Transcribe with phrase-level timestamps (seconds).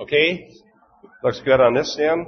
[0.00, 0.50] Okay?
[1.22, 2.26] Looks good on this end.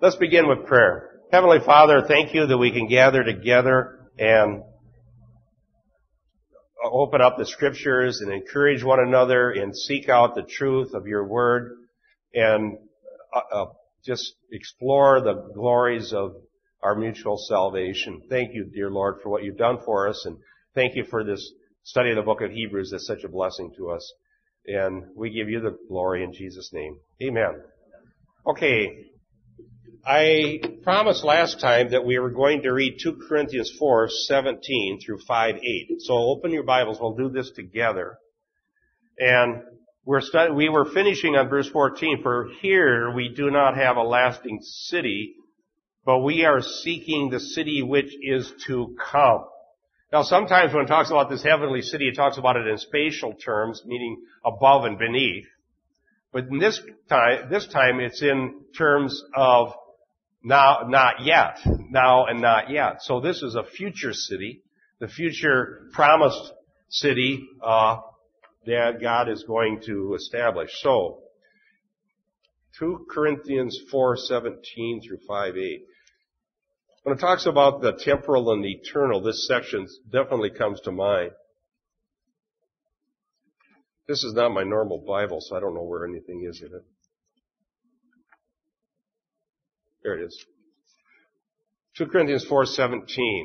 [0.00, 1.20] Let's begin with prayer.
[1.32, 4.62] Heavenly Father, thank you that we can gather together and
[6.84, 11.26] open up the scriptures and encourage one another and seek out the truth of your
[11.26, 11.72] word
[12.34, 12.76] and
[13.34, 13.66] uh, uh,
[14.04, 16.34] just explore the glories of
[16.82, 18.22] our mutual salvation.
[18.28, 20.36] Thank you, dear Lord, for what you've done for us and
[20.74, 21.52] thank you for this
[21.84, 24.12] study of the book of Hebrews that's such a blessing to us.
[24.66, 26.98] And we give you the glory in Jesus' name.
[27.22, 27.62] Amen.
[28.46, 29.06] Okay.
[30.06, 35.20] I promised last time that we were going to read 2 Corinthians 4, 17 through
[35.26, 35.62] 5, 8.
[36.00, 36.98] So open your Bibles.
[37.00, 38.18] We'll do this together.
[39.18, 39.62] And
[40.04, 42.22] we're stud- we were finishing on verse 14.
[42.22, 45.36] For here we do not have a lasting city,
[46.04, 49.46] but we are seeking the city which is to come.
[50.12, 53.34] Now sometimes when it talks about this heavenly city, it talks about it in spatial
[53.34, 55.46] terms, meaning above and beneath.
[56.32, 59.72] But in this time, this time it's in terms of
[60.42, 61.58] now, not yet.
[61.64, 63.02] Now and not yet.
[63.02, 64.62] So this is a future city,
[65.00, 66.52] the future promised
[66.90, 67.96] city, uh,
[68.66, 70.70] that God is going to establish.
[70.80, 71.20] So,
[72.78, 75.84] 2 Corinthians 4:17 through 5:8.
[77.04, 81.32] When it talks about the temporal and the eternal, this section definitely comes to mind.
[84.08, 86.84] This is not my normal Bible, so I don't know where anything is in it.
[90.02, 90.46] There it is.
[91.96, 93.44] 2 Corinthians 4:17.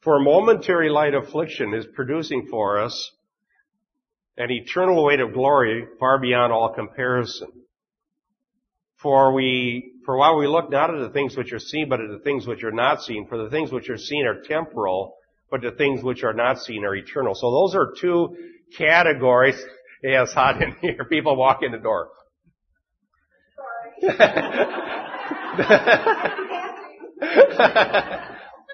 [0.00, 3.12] For a momentary light affliction is producing for us
[4.38, 7.66] an eternal weight of glory far beyond all comparison.
[9.02, 12.08] For we, for while we look not at the things which are seen, but at
[12.10, 15.14] the things which are not seen, for the things which are seen are temporal,
[15.50, 17.34] but the things which are not seen are eternal.
[17.34, 18.36] So those are two
[18.76, 19.56] categories.
[20.02, 21.04] Yeah, it's hot in here.
[21.08, 22.08] People walk in the door.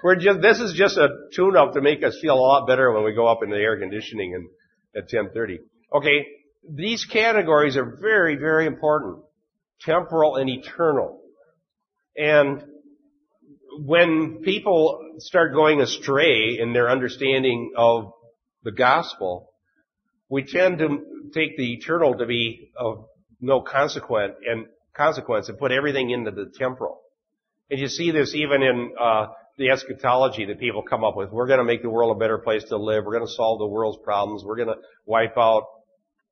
[0.03, 2.91] We're just, this is just a tune up to make us feel a lot better
[2.91, 4.47] when we go up in the air conditioning and
[4.95, 5.59] at 1030.
[5.93, 6.25] Okay,
[6.69, 9.23] these categories are very, very important.
[9.81, 11.21] Temporal and eternal.
[12.17, 12.63] And
[13.79, 18.13] when people start going astray in their understanding of
[18.63, 19.51] the gospel,
[20.29, 20.99] we tend to
[21.33, 23.05] take the eternal to be of
[23.41, 24.65] no consequence and
[24.95, 27.01] consequence and put everything into the temporal.
[27.69, 29.27] And you see this even in uh,
[29.57, 31.31] the eschatology that people come up with.
[31.31, 33.05] We're going to make the world a better place to live.
[33.05, 34.43] We're going to solve the world's problems.
[34.43, 35.63] We're going to wipe out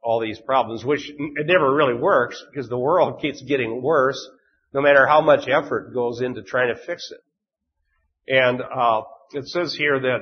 [0.03, 4.19] all these problems, which it never really works because the world keeps getting worse
[4.74, 7.19] no matter how much effort goes into trying to fix it.
[8.28, 9.02] And uh,
[9.34, 10.19] it says here that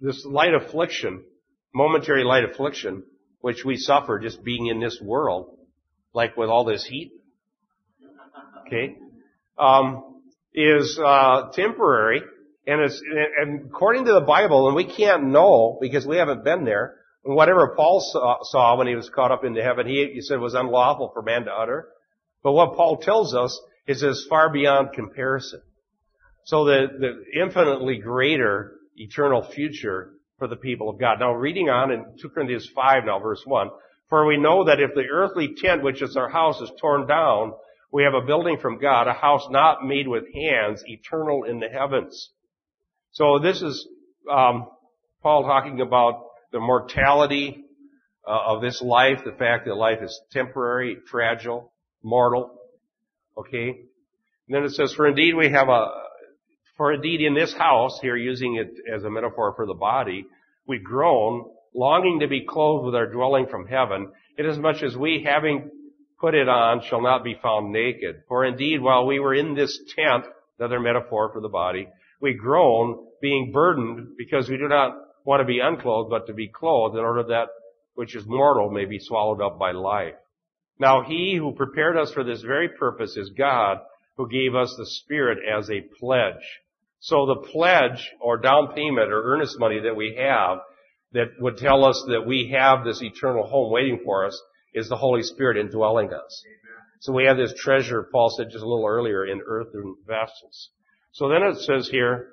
[0.00, 1.24] this light affliction,
[1.74, 3.02] momentary light affliction,
[3.40, 5.58] which we suffer just being in this world,
[6.14, 7.12] like with all this heat,
[8.66, 8.96] okay,
[9.58, 10.22] um,
[10.54, 12.22] is uh, temporary,
[12.66, 13.02] and it's
[13.40, 16.96] and according to the Bible, and we can't know because we haven't been there.
[17.28, 18.00] And whatever Paul
[18.42, 21.44] saw, when he was caught up into heaven, he, he said was unlawful for man
[21.44, 21.88] to utter.
[22.42, 25.60] But what Paul tells us is as far beyond comparison.
[26.46, 31.20] So the, the infinitely greater eternal future for the people of God.
[31.20, 33.68] Now reading on in 2 Corinthians 5 now verse 1,
[34.08, 37.52] for we know that if the earthly tent which is our house is torn down,
[37.92, 41.68] we have a building from God, a house not made with hands, eternal in the
[41.68, 42.30] heavens.
[43.10, 43.86] So this is
[44.32, 44.68] um,
[45.22, 47.64] Paul talking about the mortality
[48.26, 51.72] uh, of this life, the fact that life is temporary, fragile,
[52.02, 52.58] mortal.
[53.36, 53.68] Okay?
[53.68, 55.88] And then it says, for indeed we have a,
[56.76, 60.26] for indeed in this house, here using it as a metaphor for the body,
[60.66, 65.70] we groan, longing to be clothed with our dwelling from heaven, inasmuch as we, having
[66.20, 68.22] put it on, shall not be found naked.
[68.28, 70.24] For indeed, while we were in this tent,
[70.58, 71.88] another metaphor for the body,
[72.20, 74.92] we groan, being burdened, because we do not
[75.28, 77.48] want to be unclothed, but to be clothed, in order that
[77.94, 80.14] which is mortal may be swallowed up by life.
[80.78, 83.76] Now he who prepared us for this very purpose is God,
[84.16, 86.46] who gave us the Spirit as a pledge.
[87.00, 90.60] So the pledge, or down payment, or earnest money that we have,
[91.12, 94.40] that would tell us that we have this eternal home waiting for us,
[94.72, 96.42] is the Holy Spirit indwelling us.
[97.00, 100.70] So we have this treasure, Paul said just a little earlier, in earthen vessels.
[101.12, 102.28] So then it says here,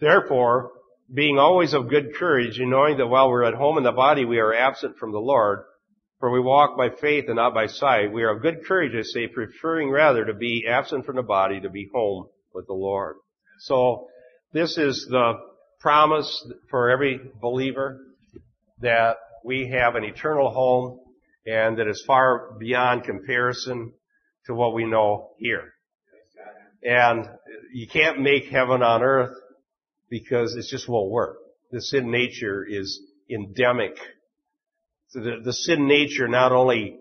[0.00, 0.70] therefore,
[1.12, 4.24] being always of good courage, and knowing that while we're at home in the body,
[4.24, 5.60] we are absent from the Lord,
[6.20, 8.12] for we walk by faith and not by sight.
[8.12, 11.60] We are of good courage, I say, preferring rather to be absent from the body,
[11.60, 13.16] to be home with the Lord.
[13.60, 14.08] So,
[14.52, 15.34] this is the
[15.80, 18.00] promise for every believer
[18.80, 21.00] that we have an eternal home
[21.46, 23.92] and that is far beyond comparison
[24.46, 25.72] to what we know here.
[26.82, 27.26] And
[27.72, 29.34] you can't make heaven on earth
[30.08, 31.38] because it just won't work.
[31.70, 33.00] The sin nature is
[33.30, 33.98] endemic.
[35.08, 36.98] So the, the sin nature not only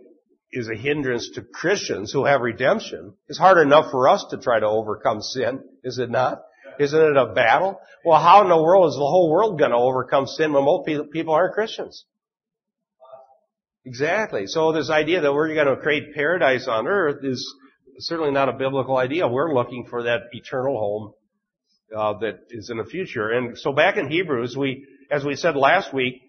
[0.52, 3.14] is a hindrance to Christians who have redemption.
[3.28, 6.44] It's hard enough for us to try to overcome sin, is it not?
[6.80, 7.80] Isn't it a battle?
[8.06, 10.88] Well, how in the world is the whole world going to overcome sin when most
[11.12, 12.06] people aren't Christians?
[13.84, 14.48] Exactly.
[14.48, 17.54] So this idea that we're going to create paradise on earth is
[18.00, 19.28] certainly not a biblical idea.
[19.28, 21.14] We're looking for that eternal home
[21.96, 23.30] uh, that is in the future.
[23.30, 26.22] And so back in Hebrews, we, as we said last week,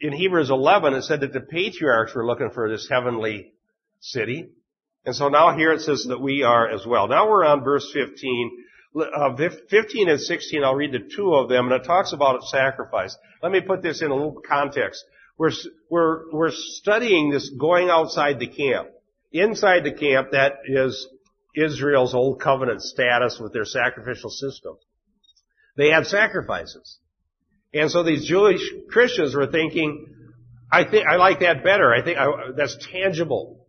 [0.00, 3.52] in Hebrews 11, it said that the patriarchs were looking for this heavenly
[4.00, 4.48] city.
[5.04, 7.08] And so now here it says that we are as well.
[7.08, 8.64] Now we're on verse 15.
[8.96, 9.36] Uh,
[9.70, 13.16] 15 and 16, I'll read the two of them, and it talks about sacrifice.
[13.42, 15.04] Let me put this in a little context.
[15.36, 15.52] We're,
[15.90, 18.88] we're, we're studying this going outside the camp.
[19.30, 21.06] Inside the camp, that is
[21.54, 24.76] Israel's old covenant status with their sacrificial system.
[25.78, 26.98] They had sacrifices.
[27.72, 28.60] And so these Jewish
[28.90, 30.06] Christians were thinking,
[30.70, 31.94] I think, I like that better.
[31.94, 32.26] I think I,
[32.56, 33.64] that's tangible.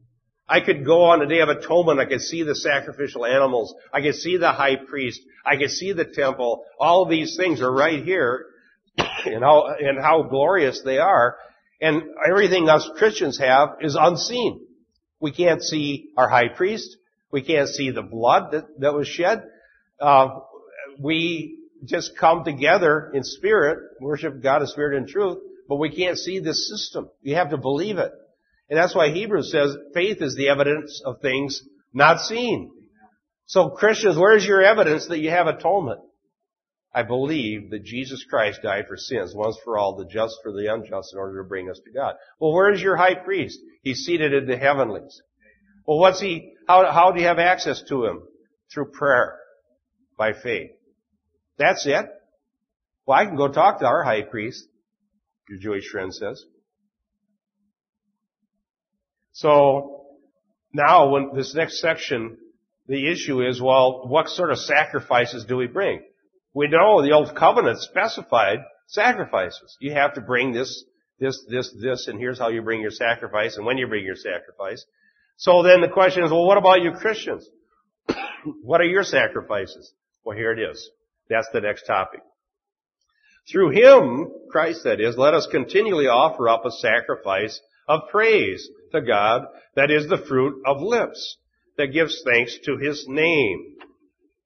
[0.47, 1.99] I could go on the Day of Atonement.
[1.99, 3.75] I could see the sacrificial animals.
[3.93, 5.21] I could see the high priest.
[5.45, 6.65] I could see the temple.
[6.79, 8.47] All these things are right here
[8.97, 11.37] and how, and how glorious they are.
[11.79, 14.65] And everything us Christians have is unseen.
[15.19, 16.97] We can't see our high priest.
[17.31, 19.43] We can't see the blood that, that was shed.
[20.01, 20.39] Uh,
[20.99, 25.37] we just come together in spirit, worship God in spirit and truth,
[25.67, 27.09] but we can't see this system.
[27.21, 28.11] You have to believe it.
[28.69, 31.61] And that's why Hebrews says faith is the evidence of things
[31.93, 32.71] not seen.
[33.45, 36.01] So Christians, where's your evidence that you have atonement?
[36.93, 40.73] I believe that Jesus Christ died for sins once for all, the just for the
[40.73, 42.15] unjust in order to bring us to God.
[42.39, 43.59] Well, where's your high priest?
[43.83, 45.21] He's seated in the heavenlies.
[45.85, 48.23] Well, what's he, how, how do you have access to him?
[48.73, 49.37] Through prayer.
[50.17, 50.71] By faith.
[51.59, 52.05] That's it.
[53.05, 54.65] Well, I can go talk to our high priest,
[55.49, 56.43] your Jewish friend says.
[59.33, 60.05] So
[60.73, 62.37] now when this next section,
[62.87, 66.01] the issue is, well, what sort of sacrifices do we bring?
[66.53, 69.77] We know the old covenant specified sacrifices.
[69.79, 70.83] You have to bring this,
[71.19, 74.15] this, this, this, and here's how you bring your sacrifice and when you bring your
[74.15, 74.83] sacrifice.
[75.37, 77.47] So then the question is, well, what about you Christians?
[78.63, 79.93] what are your sacrifices?
[80.23, 80.89] Well, here it is.
[81.29, 82.21] That's the next topic.
[83.51, 89.01] Through Him, Christ that is, let us continually offer up a sacrifice of praise to
[89.01, 89.43] God
[89.75, 91.37] that is the fruit of lips
[91.77, 93.75] that gives thanks to His name.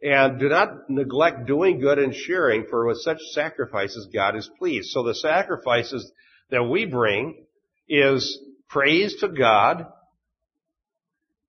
[0.02, 4.90] And do not neglect doing good and sharing, for with such sacrifices God is pleased.
[4.90, 6.12] So the sacrifices
[6.50, 7.46] that we bring
[7.88, 8.40] is
[8.70, 9.86] praise to God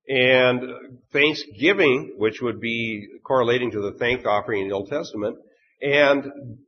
[0.08, 0.62] and
[1.12, 5.38] thanksgiving, which would be correlating to the thank offering in the Old Testament.
[5.80, 6.58] And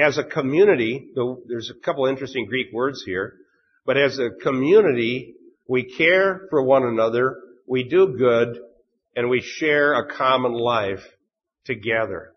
[0.00, 1.10] as a community,
[1.48, 3.34] there's a couple interesting Greek words here,
[3.86, 5.34] but as a community,
[5.68, 7.36] we care for one another,
[7.66, 8.58] we do good,
[9.16, 11.02] and we share a common life
[11.64, 12.32] together.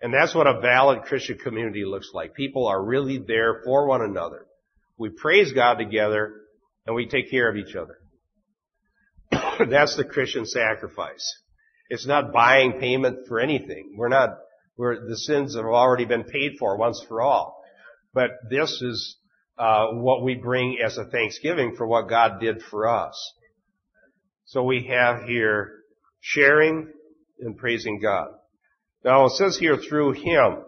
[0.00, 2.34] And that's what a valid Christian community looks like.
[2.34, 4.46] People are really there for one another.
[4.98, 6.32] We praise God together,
[6.86, 7.98] and we take care of each other.
[9.70, 11.34] that's the Christian sacrifice.
[11.88, 13.94] It's not buying payment for anything.
[13.96, 14.30] We're not,
[14.76, 17.62] we're, the sins have already been paid for once for all.
[18.12, 19.16] But this is
[19.58, 23.14] uh, what we bring as a thanksgiving for what God did for us.
[24.46, 25.72] So we have here
[26.20, 26.92] sharing
[27.40, 28.28] and praising God.
[29.04, 30.58] Now it says here through Him.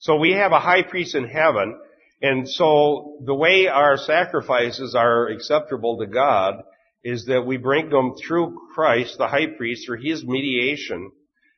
[0.00, 1.78] So we have a high priest in heaven,
[2.22, 6.62] and so the way our sacrifices are acceptable to God
[7.04, 11.12] is that we bring them through Christ, the high priest, through his mediation.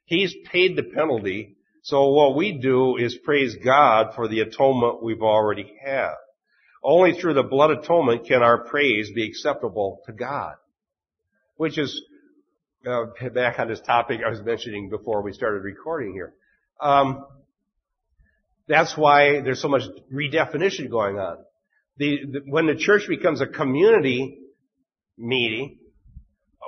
[0.04, 1.56] He's paid the penalty.
[1.82, 6.14] So what we do is praise God for the atonement we've already had.
[6.82, 10.54] Only through the blood atonement can our praise be acceptable to God.
[11.56, 12.02] Which is,
[12.86, 16.34] uh, back on this topic I was mentioning before we started recording here.
[16.80, 17.26] Um,
[18.66, 19.82] that's why there's so much
[20.12, 21.38] redefinition going on.
[21.98, 24.38] The, the, when the church becomes a community
[25.20, 25.78] meeting.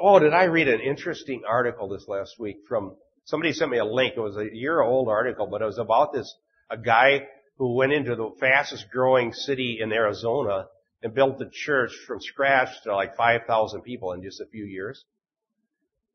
[0.00, 3.84] Oh, did I read an interesting article this last week from somebody sent me a
[3.84, 4.14] link.
[4.16, 6.32] It was a year old article, but it was about this
[6.70, 7.26] a guy
[7.58, 10.66] who went into the fastest growing city in Arizona
[11.02, 15.04] and built the church from scratch to like 5,000 people in just a few years.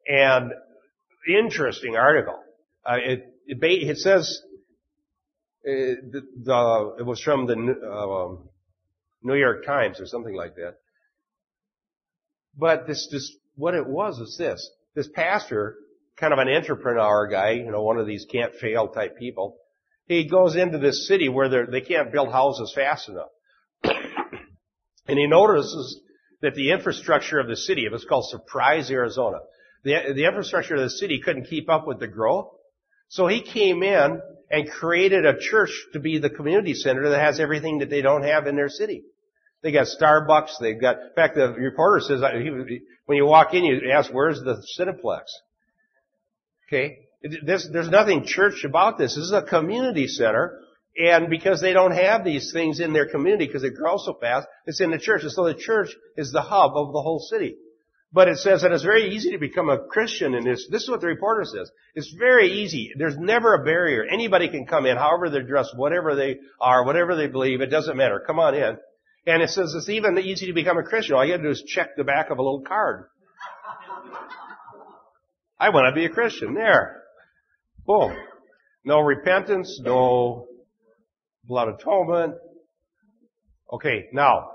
[0.08, 0.52] And
[1.28, 2.40] interesting article.
[2.86, 4.42] Uh, it, it, it says
[5.68, 8.42] uh, the, the, it was from the uh,
[9.24, 10.76] New York Times or something like that.
[12.58, 14.70] But this, this, what it was was this.
[14.96, 15.76] This pastor,
[16.18, 19.58] kind of an entrepreneur guy, you know, one of these can't fail type people,
[20.08, 23.30] he goes into this city where they can't build houses fast enough.
[23.84, 26.02] and he notices
[26.42, 29.40] that the infrastructure of the city, it was called Surprise, Arizona,
[29.84, 32.50] the, the infrastructure of the city couldn't keep up with the growth.
[33.10, 37.40] So he came in and created a church to be the community center that has
[37.40, 39.04] everything that they don't have in their city.
[39.64, 40.60] They got Starbucks.
[40.60, 44.40] They've got, in fact, the reporter says, he, when you walk in, you ask, where's
[44.40, 45.24] the Cineplex?
[46.68, 47.00] Okay?
[47.46, 49.16] This, there's nothing church about this.
[49.16, 50.60] This is a community center.
[50.98, 54.48] And because they don't have these things in their community because it grows so fast,
[54.66, 55.22] it's in the church.
[55.24, 57.56] And so the church is the hub of the whole city.
[58.12, 60.68] But it says that it's very easy to become a Christian in this.
[60.72, 61.70] This is what the reporter says.
[61.94, 62.94] It's very easy.
[62.98, 64.06] There's never a barrier.
[64.06, 67.62] Anybody can come in, however they're dressed, whatever they are, whatever they believe.
[67.62, 68.24] It doesn't matter.
[68.26, 68.78] Come on in.
[69.28, 71.16] And it says it's even easy to become a Christian.
[71.16, 73.10] All you have to do is check the back of a little card.
[75.60, 76.54] I want to be a Christian.
[76.54, 77.04] There.
[77.86, 78.16] Boom.
[78.86, 80.48] No repentance, no
[81.44, 82.36] blood atonement.
[83.74, 84.52] Okay, now,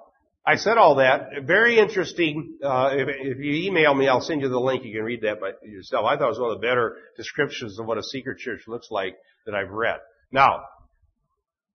[0.47, 1.43] I said all that.
[1.45, 2.57] Very interesting.
[2.65, 4.85] Uh, if, if, you email me, I'll send you the link.
[4.87, 6.07] You can read that by yourself.
[6.07, 8.91] I thought it was one of the better descriptions of what a secret church looks
[8.91, 9.99] like that I've read.
[10.31, 10.65] Now,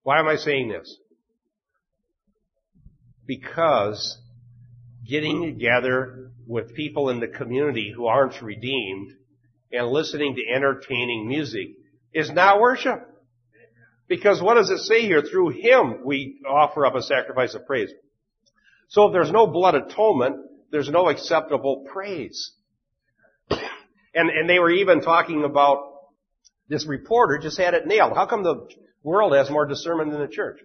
[0.02, 0.98] why am I saying this?
[3.28, 4.18] Because
[5.06, 9.12] getting together with people in the community who aren't redeemed
[9.72, 11.68] and listening to entertaining music
[12.14, 13.06] is not worship.
[14.08, 15.22] Because what does it say here?
[15.22, 17.92] Through Him we offer up a sacrifice of praise.
[18.88, 20.38] So if there's no blood atonement,
[20.72, 22.52] there's no acceptable praise.
[23.50, 25.94] And, and they were even talking about
[26.70, 28.14] this reporter just had it nailed.
[28.16, 28.68] How come the
[29.04, 30.60] world has more discernment than the church?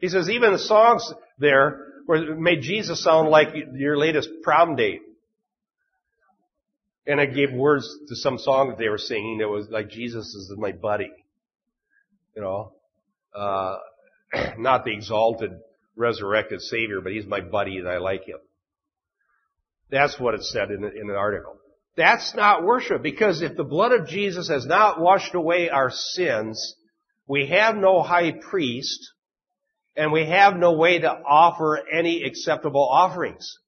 [0.00, 5.02] He says even the songs there were, made Jesus sound like your latest prom date.
[7.06, 10.34] And I gave words to some song that they were singing that was like Jesus
[10.34, 11.12] is my buddy.
[12.34, 12.72] You know,
[13.34, 13.76] uh,
[14.58, 15.52] not the exalted
[15.96, 18.38] resurrected Savior, but he's my buddy and I like him.
[19.90, 21.56] That's what it said in, in an article.
[21.96, 26.76] That's not worship because if the blood of Jesus has not washed away our sins,
[27.26, 29.12] we have no high priest
[29.98, 33.58] and we have no way to offer any acceptable offerings.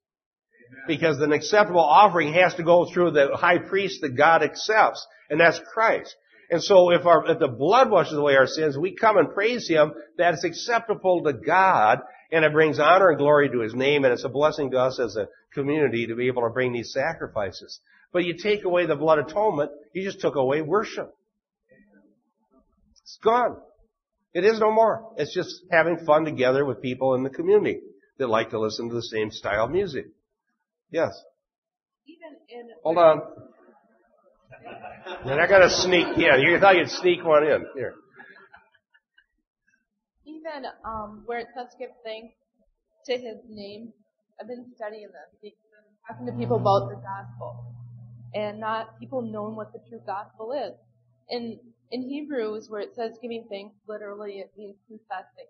[0.86, 5.40] Because an acceptable offering has to go through the high priest that God accepts, and
[5.40, 6.14] that's Christ.
[6.48, 9.68] And so if our, if the blood washes away our sins, we come and praise
[9.68, 11.98] Him, that is acceptable to God,
[12.30, 15.00] and it brings honor and glory to His name, and it's a blessing to us
[15.00, 17.80] as a community to be able to bring these sacrifices.
[18.12, 21.12] But you take away the blood atonement, you just took away worship.
[23.02, 23.56] It's gone.
[24.32, 25.12] It is no more.
[25.16, 27.80] It's just having fun together with people in the community
[28.18, 30.06] that like to listen to the same style of music.
[30.90, 31.10] Yes.
[32.82, 33.22] Hold on.
[35.24, 36.06] And I got to sneak.
[36.16, 37.94] Yeah, you thought you'd sneak one in here.
[40.24, 42.34] Even um, where it says give thanks
[43.06, 43.92] to His name,
[44.40, 45.58] I've been studying this, because
[46.08, 47.74] talking to people about the gospel,
[48.34, 50.74] and not people knowing what the true gospel is.
[51.90, 55.48] In Hebrews, where it says giving thanks, literally it means confessing.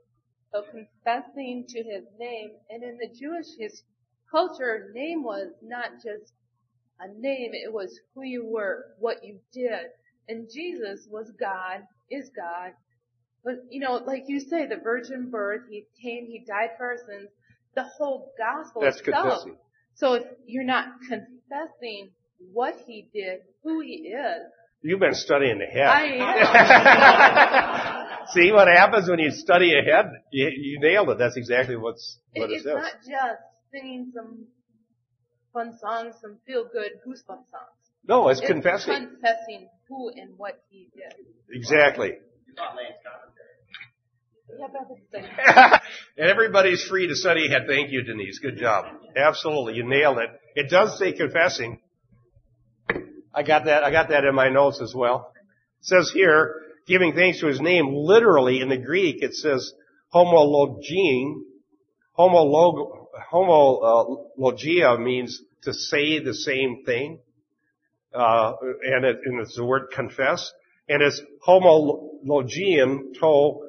[0.53, 3.83] So confessing to His name, and in the Jewish his
[4.31, 6.33] culture, name was not just
[7.01, 9.91] a name, it was who you were, what you did.
[10.29, 12.73] And Jesus was God, is God.
[13.45, 16.97] But, you know, like you say, the virgin birth, He came, He died for our
[16.97, 17.31] sins,
[17.75, 19.25] the whole gospel That's itself.
[19.27, 19.57] confessing.
[19.95, 22.11] So if you're not confessing
[22.53, 24.43] what He did, who He is,
[24.83, 25.87] You've been studying ahead.
[25.87, 26.05] I
[28.21, 28.27] am.
[28.35, 30.07] See what happens when you study ahead?
[30.33, 31.19] You, you nailed it.
[31.19, 32.75] That's exactly what's what it, it it's says.
[32.77, 33.41] not just
[33.73, 34.47] singing some
[35.53, 37.77] fun songs, some feel good goosebump songs.
[38.09, 39.09] No, it's, It's confessing.
[39.11, 41.13] confessing who and what He did.
[41.55, 42.13] Exactly.
[44.59, 45.25] Yeah, that's the thing.
[46.19, 47.63] and everybody's free to study ahead.
[47.69, 48.39] Thank you, Denise.
[48.39, 48.87] Good job.
[49.17, 49.75] Absolutely.
[49.75, 50.31] You nailed it.
[50.57, 51.81] It does say confessing.
[53.35, 55.33] I got that, I got that in my notes as well.
[55.81, 56.55] It says here,
[56.87, 59.73] giving thanks to his name, literally in the Greek it says
[60.13, 61.43] homologein.
[62.19, 67.21] Homolog, homologia means to say the same thing.
[68.13, 70.53] Uh, and, it, and it's the word confess.
[70.89, 73.69] And it's homologian to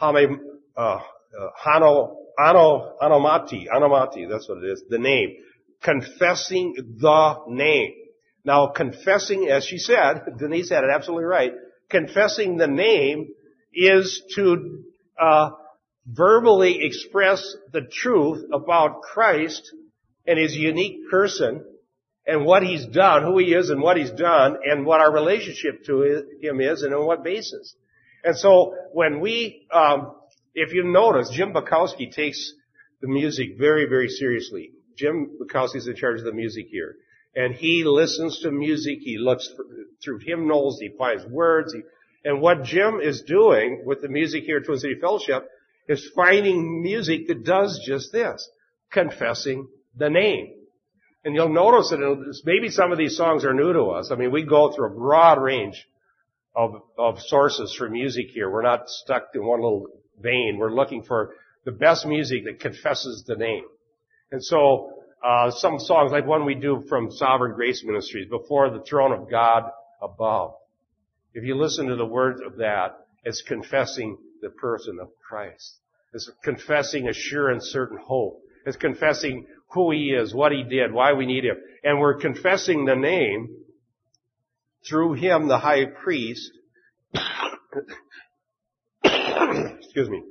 [0.00, 0.40] hame,
[0.76, 0.98] uh,
[1.64, 5.36] hano, ano, anomati, anomati, that's what it is, the name.
[5.82, 7.94] Confessing the name.
[8.46, 11.52] Now, confessing, as she said, Denise had it absolutely right,
[11.90, 13.28] confessing the name
[13.74, 14.84] is to
[15.20, 15.50] uh,
[16.06, 19.62] verbally express the truth about Christ
[20.26, 21.64] and his unique person
[22.26, 25.84] and what he's done, who he is and what he's done, and what our relationship
[25.86, 27.74] to him is and on what basis.
[28.24, 30.12] And so when we, um,
[30.54, 32.52] if you notice, Jim Bukowski takes
[33.00, 34.70] the music very, very seriously.
[34.96, 36.96] Jim Bukowski is in charge of the music here.
[37.36, 39.48] And he listens to music, he looks
[40.02, 41.82] through hymnals, he finds words, he,
[42.24, 45.48] and what Jim is doing with the music here at Twin City Fellowship
[45.88, 48.48] is finding music that does just this,
[48.90, 50.54] confessing the name.
[51.24, 54.10] And you'll notice that maybe some of these songs are new to us.
[54.10, 55.86] I mean, we go through a broad range
[56.54, 58.50] of, of sources for music here.
[58.50, 59.86] We're not stuck in one little
[60.20, 60.56] vein.
[60.58, 63.64] We're looking for the best music that confesses the name.
[64.32, 64.94] And so,
[65.26, 69.28] uh, some songs like one we do from Sovereign Grace Ministries, Before the Throne of
[69.28, 69.64] God
[70.00, 70.54] Above.
[71.34, 75.78] If you listen to the words of that, it's confessing the person of Christ.
[76.12, 78.40] It's confessing a sure and certain hope.
[78.64, 81.56] It's confessing who He is, what He did, why we need Him.
[81.82, 83.48] And we're confessing the name
[84.88, 86.52] through Him, the high priest.
[89.04, 90.22] Excuse me.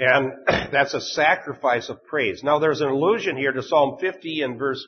[0.00, 0.32] And
[0.72, 2.42] that's a sacrifice of praise.
[2.42, 4.84] Now there's an allusion here to Psalm 50 and verse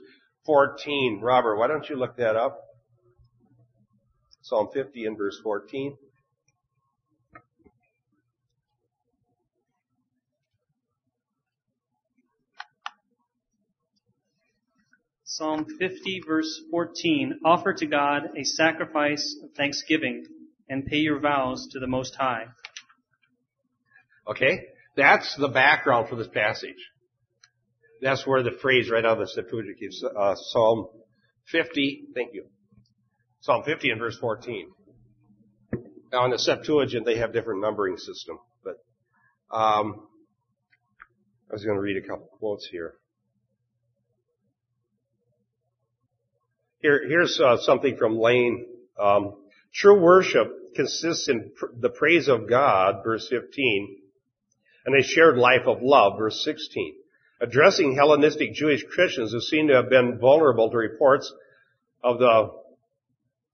[0.47, 1.21] 14.
[1.23, 2.59] Robert, why don't you look that up?
[4.41, 5.97] Psalm 50 and verse 14.
[15.25, 17.41] Psalm 50 verse 14.
[17.45, 20.25] Offer to God a sacrifice of thanksgiving
[20.71, 22.47] and pay your vows to the Most High.
[24.27, 24.61] Okay?
[24.97, 26.77] That's the background for this passage.
[28.01, 30.89] That's where the phrase right out of the Septuagint keeps, uh, Psalm
[31.47, 32.47] 50, thank you.
[33.41, 34.71] Psalm 50 and verse 14.
[36.13, 38.77] Now in the Septuagint they have different numbering system, but,
[39.57, 40.09] um,
[41.51, 42.95] I was going to read a couple quotes here.
[46.81, 48.67] Here, here's uh, something from Lane.
[48.99, 49.35] Um,
[49.75, 54.02] True worship consists in pr- the praise of God, verse 15,
[54.85, 56.95] and a shared life of love, verse 16.
[57.41, 61.33] Addressing Hellenistic Jewish Christians who seem to have been vulnerable to reports
[62.03, 62.51] of the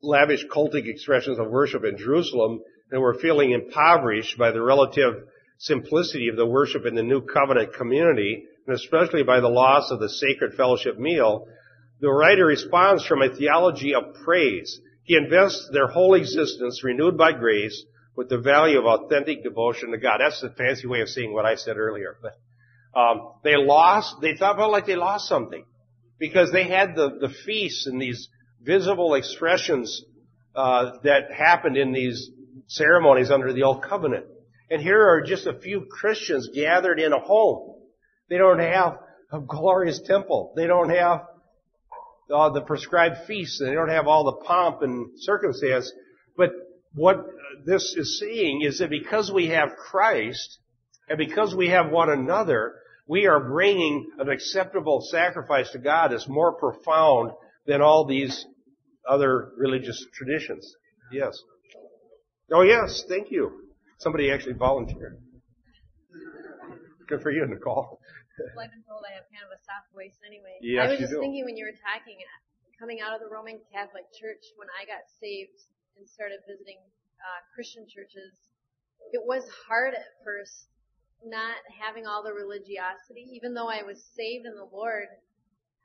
[0.02, 2.60] lavish cultic expressions of worship in Jerusalem
[2.90, 5.26] and were feeling impoverished by the relative
[5.58, 10.00] simplicity of the worship in the new covenant community, and especially by the loss of
[10.00, 11.48] the sacred fellowship meal,
[12.00, 14.80] the writer responds from a theology of praise.
[15.02, 17.84] He invests their whole existence, renewed by grace,
[18.18, 20.18] with the value of authentic devotion to God.
[20.18, 22.16] That's the fancy way of saying what I said earlier.
[22.20, 22.36] But
[22.98, 24.16] um, they lost.
[24.20, 25.64] They thought felt like they lost something
[26.18, 28.28] because they had the the feasts and these
[28.60, 30.02] visible expressions
[30.56, 32.28] uh, that happened in these
[32.66, 34.26] ceremonies under the old covenant.
[34.68, 37.76] And here are just a few Christians gathered in a home.
[38.28, 38.98] They don't have
[39.30, 40.54] a glorious temple.
[40.56, 41.20] They don't have
[42.34, 43.60] uh, the prescribed feasts.
[43.64, 45.92] They don't have all the pomp and circumstance.
[46.36, 46.50] But
[46.98, 47.24] what
[47.64, 50.58] this is saying is that because we have Christ
[51.08, 52.74] and because we have one another,
[53.06, 57.32] we are bringing an acceptable sacrifice to God that's more profound
[57.66, 58.44] than all these
[59.08, 60.74] other religious traditions.
[61.12, 61.38] Yes.
[62.52, 63.64] Oh yes, thank you.
[63.98, 65.18] Somebody actually volunteered.
[67.08, 68.00] Good for you, Nicole.
[68.54, 70.60] Well, I've been told I have kind of a soft voice anyway.
[70.60, 71.18] Yes, I was just do.
[71.18, 72.38] thinking when you were talking, uh,
[72.78, 75.58] coming out of the Roman Catholic Church, when I got saved
[75.98, 76.78] and started visiting
[77.18, 78.32] uh, Christian churches,
[79.12, 80.70] it was hard at first
[81.24, 83.26] not having all the religiosity.
[83.34, 85.08] Even though I was saved in the Lord,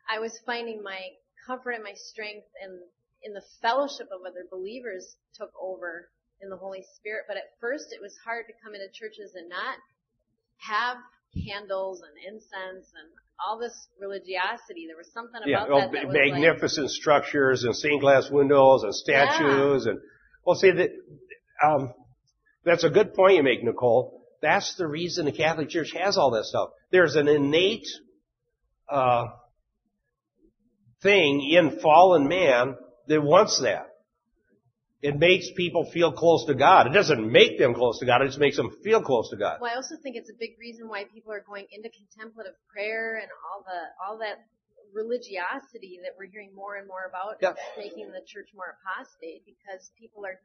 [0.07, 1.01] I was finding my
[1.45, 2.79] comfort and my strength and
[3.23, 6.09] in the fellowship of other believers took over
[6.41, 7.25] in the Holy Spirit.
[7.27, 9.77] But at first it was hard to come into churches and not
[10.57, 10.97] have
[11.33, 13.09] candles and incense and
[13.45, 14.87] all this religiosity.
[14.87, 18.83] There was something about Yeah, oh, that that was magnificent structures and stained glass windows
[18.83, 19.99] and statues and
[20.45, 20.89] well, see that
[21.63, 21.93] um,
[22.65, 24.25] that's a good point you make, Nicole.
[24.41, 26.69] That's the reason the Catholic Church has all that stuff.
[26.91, 27.87] There's an innate
[28.89, 29.25] uh,
[31.01, 32.75] thing in fallen man
[33.07, 33.87] that wants that.
[35.03, 36.87] It makes people feel close to God.
[36.87, 38.21] It doesn't make them close to God.
[38.21, 39.59] It just makes them feel close to God.
[39.59, 43.19] Well, I also think it's a big reason why people are going into contemplative prayer
[43.19, 44.47] and all the all that
[44.93, 47.53] religiosity that we're hearing more and more about Yeah.
[47.75, 50.39] making the church more apostate because people are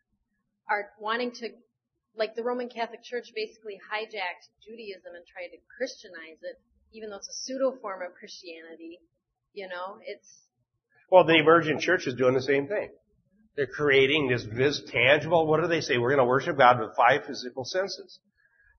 [0.68, 1.50] are wanting to
[2.16, 6.58] like the Roman Catholic Church basically hijacked Judaism and tried to Christianize it,
[6.92, 8.98] even though it's a pseudo form of Christianity.
[9.52, 10.42] You know, it's
[11.10, 12.90] Well, the emergent church is doing the same thing.
[13.58, 15.98] They're creating this vis tangible, what do they say?
[15.98, 18.20] We're going to worship God with five physical senses.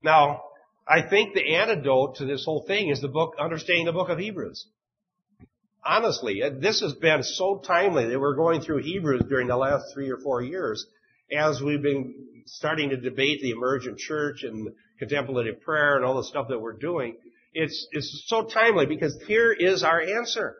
[0.01, 0.41] Now,
[0.87, 4.19] I think the antidote to this whole thing is the book, understanding the book of
[4.19, 4.67] Hebrews.
[5.83, 9.83] honestly, uh, this has been so timely that we're going through Hebrews during the last
[9.93, 10.85] three or four years
[11.29, 16.23] as we've been starting to debate the emergent church and contemplative prayer and all the
[16.23, 17.17] stuff that we're doing.
[17.53, 20.55] It's, it's so timely because here is our answer.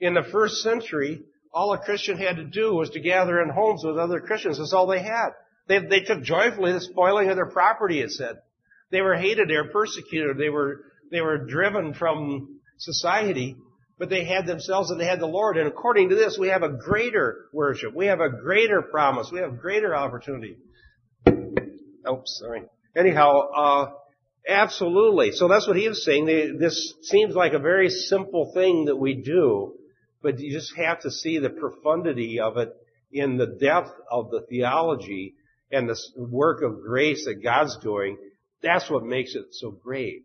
[0.00, 3.82] In the first century, all a Christian had to do was to gather in homes
[3.84, 4.58] with other Christians.
[4.58, 5.30] That's all they had.
[5.66, 8.36] They, they took joyfully the spoiling of their property, it said.
[8.90, 13.56] They were hated, they were persecuted, they were, they were driven from society,
[13.98, 15.58] but they had themselves and they had the Lord.
[15.58, 17.94] And according to this, we have a greater worship.
[17.94, 19.30] We have a greater promise.
[19.30, 20.56] We have greater opportunity.
[21.26, 22.62] Oops, sorry.
[22.96, 23.90] Anyhow, uh,
[24.48, 25.32] absolutely.
[25.32, 26.24] So that's what he was saying.
[26.24, 29.74] They, this seems like a very simple thing that we do,
[30.22, 32.74] but you just have to see the profundity of it
[33.12, 35.34] in the depth of the theology
[35.70, 38.18] and the work of grace that God's doing.
[38.62, 40.24] That's what makes it so great.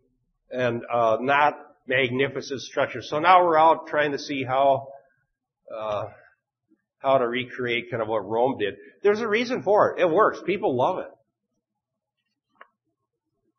[0.50, 1.54] And, uh, not
[1.86, 3.02] magnificent structure.
[3.02, 4.88] So now we're out trying to see how,
[5.74, 6.06] uh,
[6.98, 8.74] how to recreate kind of what Rome did.
[9.02, 10.00] There's a reason for it.
[10.00, 10.40] It works.
[10.44, 11.10] People love it.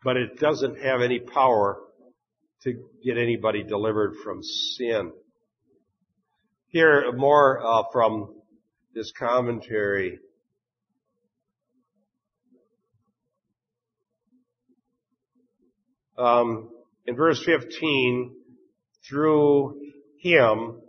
[0.04, 1.80] But it doesn't have any power
[2.64, 5.12] to get anybody delivered from sin.
[6.76, 8.36] Here, more uh, from
[8.94, 10.20] this commentary.
[16.18, 16.70] Um,
[17.06, 18.36] in verse 15,
[19.08, 19.80] through
[20.20, 20.82] him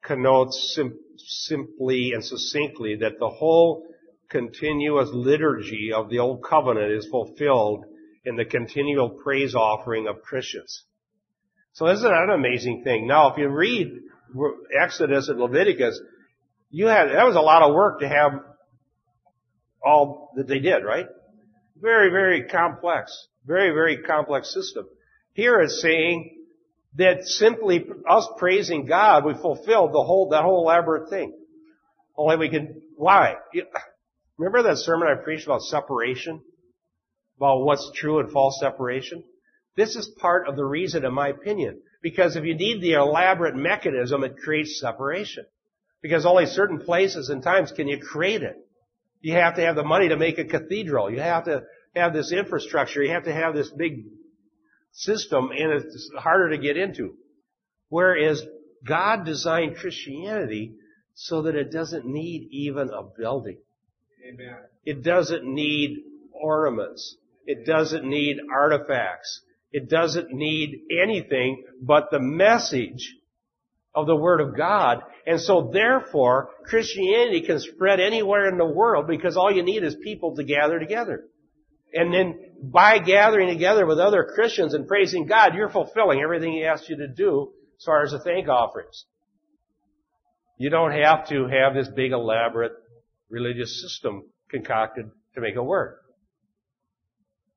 [0.00, 3.84] connotes sim- simply and succinctly that the whole
[4.28, 7.86] continuous liturgy of the Old Covenant is fulfilled
[8.24, 10.84] in the continual praise offering of Christians.
[11.72, 13.08] So isn't that an amazing thing?
[13.08, 13.90] Now, if you read
[14.78, 16.00] Exodus and Leviticus,
[16.70, 18.32] you had, that was a lot of work to have
[19.84, 21.06] all that they did, right?
[21.80, 23.28] Very, very complex.
[23.44, 24.86] Very, very complex system.
[25.34, 26.44] Here it's saying
[26.94, 31.34] that simply us praising God, we fulfilled the whole, that whole elaborate thing.
[32.16, 33.36] Only we can, why?
[34.38, 36.42] Remember that sermon I preached about separation?
[37.38, 39.24] About what's true and false separation?
[39.76, 41.80] This is part of the reason, in my opinion.
[42.02, 45.44] Because if you need the elaborate mechanism, it creates separation.
[46.02, 48.56] Because only certain places and times can you create it.
[49.20, 51.10] You have to have the money to make a cathedral.
[51.10, 51.62] You have to
[51.94, 53.02] have this infrastructure.
[53.02, 54.04] You have to have this big
[54.90, 57.14] system and it's harder to get into.
[57.88, 58.42] Whereas
[58.84, 60.74] God designed Christianity
[61.14, 63.58] so that it doesn't need even a building.
[64.26, 64.56] Amen.
[64.84, 65.98] It doesn't need
[66.32, 67.16] ornaments.
[67.46, 69.40] It doesn't need artifacts.
[69.72, 73.16] It doesn't need anything but the message
[73.94, 74.98] of the Word of God.
[75.26, 79.96] And so therefore, Christianity can spread anywhere in the world because all you need is
[80.02, 81.24] people to gather together.
[81.94, 86.64] And then by gathering together with other Christians and praising God, you're fulfilling everything He
[86.64, 89.04] asked you to do as far as the thank offerings.
[90.58, 92.72] You don't have to have this big elaborate
[93.28, 96.01] religious system concocted to make it work.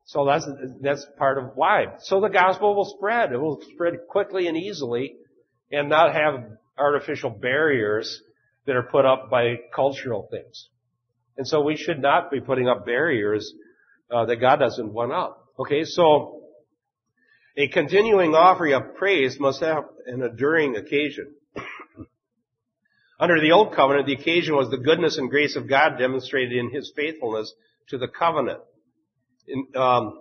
[0.06, 0.48] So that's,
[0.82, 1.96] that's part of why.
[2.00, 3.32] So the gospel will spread.
[3.32, 5.16] It will spread quickly and easily
[5.72, 6.46] and not have
[6.78, 8.22] artificial barriers
[8.66, 10.70] that are put up by cultural things.
[11.38, 13.52] And so we should not be putting up barriers
[14.12, 15.44] uh, that God doesn't want up.
[15.60, 16.44] Okay, so
[17.58, 21.34] a continuing offering of praise must have an enduring occasion.
[23.20, 26.72] Under the Old Covenant, the occasion was the goodness and grace of God demonstrated in
[26.72, 27.54] His faithfulness
[27.90, 28.60] to the covenant.
[29.48, 30.20] In, um,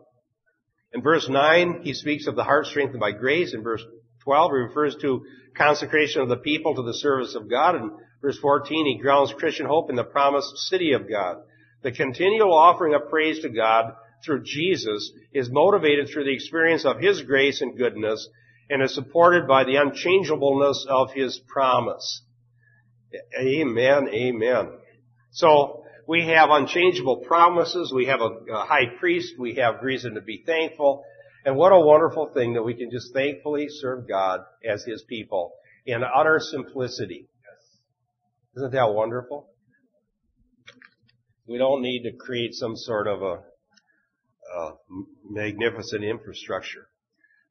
[0.93, 3.55] in verse 9, he speaks of the heart strengthened by grace.
[3.55, 3.83] In verse
[4.23, 5.25] 12, he refers to
[5.57, 7.77] consecration of the people to the service of God.
[7.77, 7.91] In
[8.23, 11.39] verse 14, he grounds Christian hope in the promised city of God.
[11.83, 16.99] The continual offering of praise to God through Jesus is motivated through the experience of
[16.99, 18.27] His grace and goodness
[18.71, 22.23] and is supported by the unchangeableness of His promise.
[23.39, 24.71] Amen, amen.
[25.31, 30.21] So, we have unchangeable promises, we have a, a high priest, we have reason to
[30.21, 31.05] be thankful,
[31.45, 35.53] and what a wonderful thing that we can just thankfully serve God as His people
[35.87, 37.29] in utter simplicity.
[38.57, 39.49] Isn't that wonderful?
[41.47, 43.41] We don't need to create some sort of a,
[44.57, 44.73] a
[45.29, 46.89] magnificent infrastructure.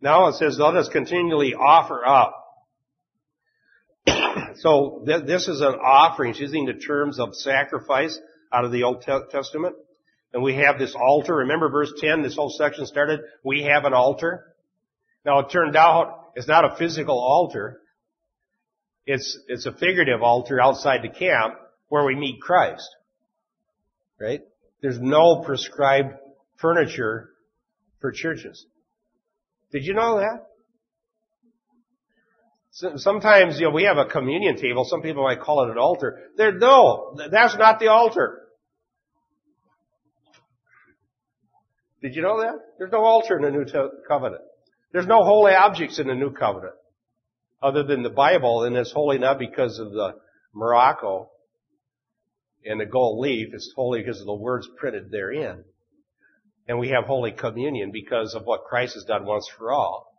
[0.02, 2.36] Now it says, let us continually offer up.
[4.56, 6.32] so th- this is an offering.
[6.32, 8.20] It's using the terms of sacrifice
[8.54, 9.76] out of the Old Testament.
[10.34, 11.36] And we have this altar.
[11.36, 14.54] Remember verse 10, this whole section started, we have an altar.
[15.26, 17.80] Now it turned out it's not a physical altar.
[19.06, 21.56] It's, it's a figurative altar outside the camp
[21.90, 22.88] where we meet Christ.
[24.20, 24.42] Right?
[24.82, 26.16] There's no prescribed
[26.58, 27.30] furniture
[28.00, 28.66] for churches.
[29.72, 30.48] Did you know that?
[32.96, 34.84] Sometimes, you know, we have a communion table.
[34.84, 36.22] Some people might call it an altar.
[36.38, 38.43] There, no, that's not the altar.
[42.04, 42.60] Did you know that?
[42.78, 43.66] There's no altar in the New
[44.08, 44.42] Covenant.
[44.92, 46.74] There's no holy objects in the New Covenant.
[47.62, 50.16] Other than the Bible, and it's holy not because of the
[50.54, 51.30] Morocco
[52.66, 53.54] and the gold leaf.
[53.54, 55.64] It's holy because of the words printed therein.
[56.68, 60.12] And we have Holy Communion because of what Christ has done once for all.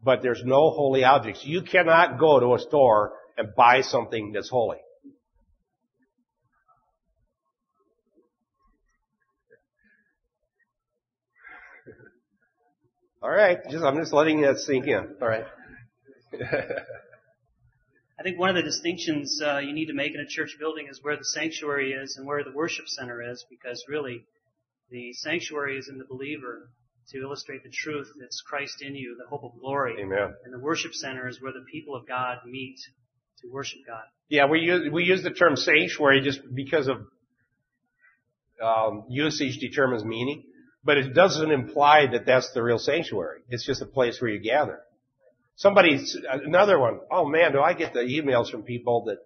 [0.00, 1.44] But there's no holy objects.
[1.44, 4.78] You cannot go to a store and buy something that's holy.
[13.22, 15.14] All right, just I'm just letting that sink in.
[15.22, 15.44] All right.
[16.34, 20.88] I think one of the distinctions uh, you need to make in a church building
[20.90, 24.24] is where the sanctuary is and where the worship center is, because really,
[24.90, 26.68] the sanctuary is in the believer
[27.10, 30.02] to illustrate the truth that's Christ in you, the hope of glory.
[30.02, 30.34] Amen.
[30.44, 32.78] And the worship center is where the people of God meet
[33.42, 34.02] to worship God.
[34.28, 36.96] Yeah, we use we use the term sanctuary just because of
[38.60, 40.42] um, usage determines meaning.
[40.84, 43.40] But it doesn't imply that that's the real sanctuary.
[43.48, 44.80] It's just a place where you gather.
[45.56, 47.00] Somebody, another one.
[47.10, 49.18] Oh man, do I get the emails from people that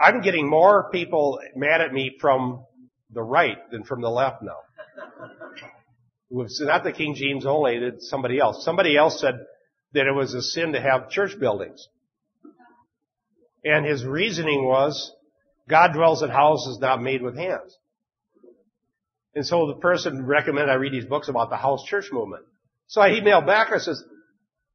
[0.00, 2.64] I'm getting more people mad at me from
[3.10, 4.58] the right than from the left now.
[6.30, 8.64] It's not the King James only, it's somebody else.
[8.64, 9.34] Somebody else said
[9.94, 11.88] that it was a sin to have church buildings.
[13.64, 15.12] And his reasoning was,
[15.68, 17.76] God dwells in houses not made with hands.
[19.34, 22.44] And so the person recommended I read these books about the house church movement.
[22.86, 24.02] So I emailed back, I says,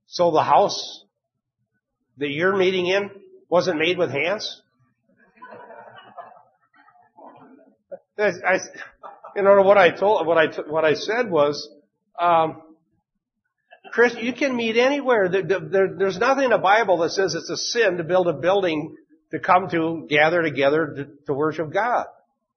[0.05, 1.03] so the house
[2.17, 3.09] that you're meeting in
[3.49, 4.61] wasn't made with hands?
[8.17, 8.59] I, I,
[9.35, 11.67] you know what I told, what I, what I said was,
[12.19, 12.61] um,
[13.91, 15.29] Chris, you can meet anywhere.
[15.29, 18.33] There, there, there's nothing in the Bible that says it's a sin to build a
[18.33, 18.95] building
[19.31, 22.05] to come to, gather together to, to worship God.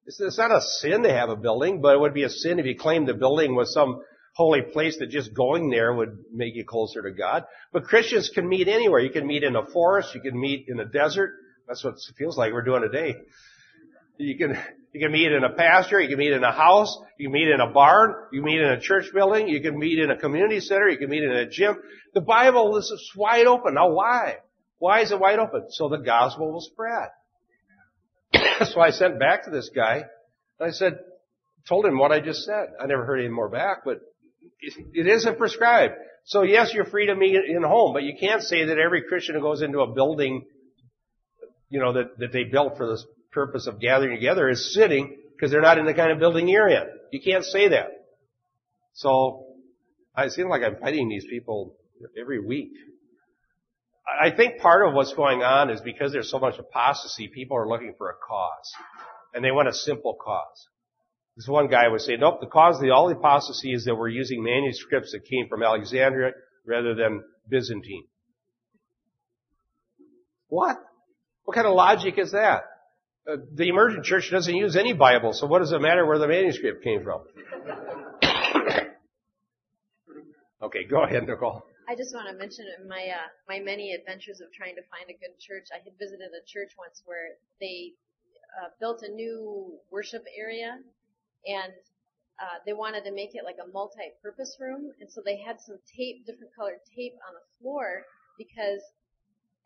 [0.07, 2.59] It's, it's not a sin to have a building, but it would be a sin
[2.59, 4.01] if you claimed the building was some
[4.35, 7.45] holy place that just going there would make you closer to God.
[7.73, 9.01] But Christians can meet anywhere.
[9.01, 10.14] You can meet in a forest.
[10.14, 11.33] You can meet in a desert.
[11.66, 13.16] That's what it feels like we're doing today.
[14.19, 14.59] You can,
[14.92, 16.01] you can meet in a pasture.
[16.01, 16.97] You can meet in a house.
[17.19, 18.14] You can meet in a barn.
[18.31, 19.49] You can meet in a church building.
[19.49, 20.88] You can meet in a community center.
[20.88, 21.77] You can meet in a gym.
[22.14, 23.75] The Bible is wide open.
[23.75, 24.37] Now why?
[24.79, 25.66] Why is it wide open?
[25.71, 27.09] So the gospel will spread.
[28.64, 30.04] so I sent back to this guy.
[30.58, 30.98] And I said,
[31.68, 32.68] told him what I just said.
[32.80, 34.00] I never heard any more back, but
[34.60, 35.94] it isn't prescribed.
[36.24, 39.36] So yes, you're free to meet in home, but you can't say that every Christian
[39.36, 40.44] who goes into a building,
[41.68, 45.50] you know, that, that they built for the purpose of gathering together is sitting because
[45.50, 46.84] they're not in the kind of building you're in.
[47.12, 47.88] You can't say that.
[48.94, 49.46] So
[50.14, 51.76] I seem like I'm fighting these people
[52.18, 52.70] every week.
[54.07, 57.69] I think part of what's going on is because there's so much apostasy, people are
[57.69, 58.73] looking for a cause.
[59.35, 60.69] And they want a simple cause.
[61.37, 64.09] This one guy would say, nope, the cause of the all apostasy is that we're
[64.09, 66.33] using manuscripts that came from Alexandria
[66.64, 68.05] rather than Byzantine.
[70.49, 70.77] What?
[71.45, 72.62] What kind of logic is that?
[73.31, 76.29] Uh, the emergent church doesn't use any Bible, so what does it matter where the
[76.29, 77.23] manuscript came from?
[80.62, 81.64] okay, go ahead, Nicole.
[81.88, 85.07] I just want to mention in my uh, my many adventures of trying to find
[85.09, 85.68] a good church.
[85.70, 87.94] I had visited a church once where they
[88.59, 90.79] uh, built a new worship area,
[91.46, 91.72] and
[92.42, 95.79] uh, they wanted to make it like a multi-purpose room, and so they had some
[95.87, 98.03] tape, different colored tape on the floor
[98.37, 98.83] because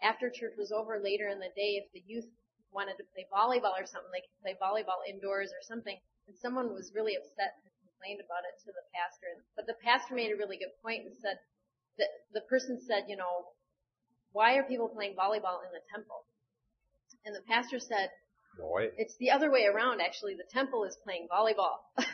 [0.02, 2.28] after church was over later in the day, if the youth
[2.72, 5.98] wanted to play volleyball or something, they could play volleyball indoors or something.
[6.28, 9.42] And someone was really upset and complained about it to the pastor.
[9.56, 11.42] But the pastor made a really good point and said,
[12.00, 13.52] the, the person said, you know,
[14.32, 16.24] why are people playing volleyball in the temple?
[17.24, 18.10] And the pastor said,
[18.58, 18.88] Boy.
[18.96, 20.34] It's the other way around, actually.
[20.34, 21.78] The temple is playing volleyball.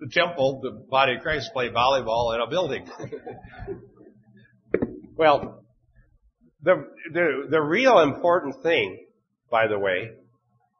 [0.00, 2.88] the temple, the body of Christ, play volleyball in a building.
[5.16, 5.64] well,
[6.62, 9.06] the, the, the real important thing,
[9.50, 10.10] by the way,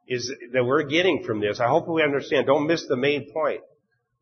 [0.08, 1.60] is that we're getting from this.
[1.60, 2.46] I hope we understand.
[2.46, 3.60] Don't miss the main point.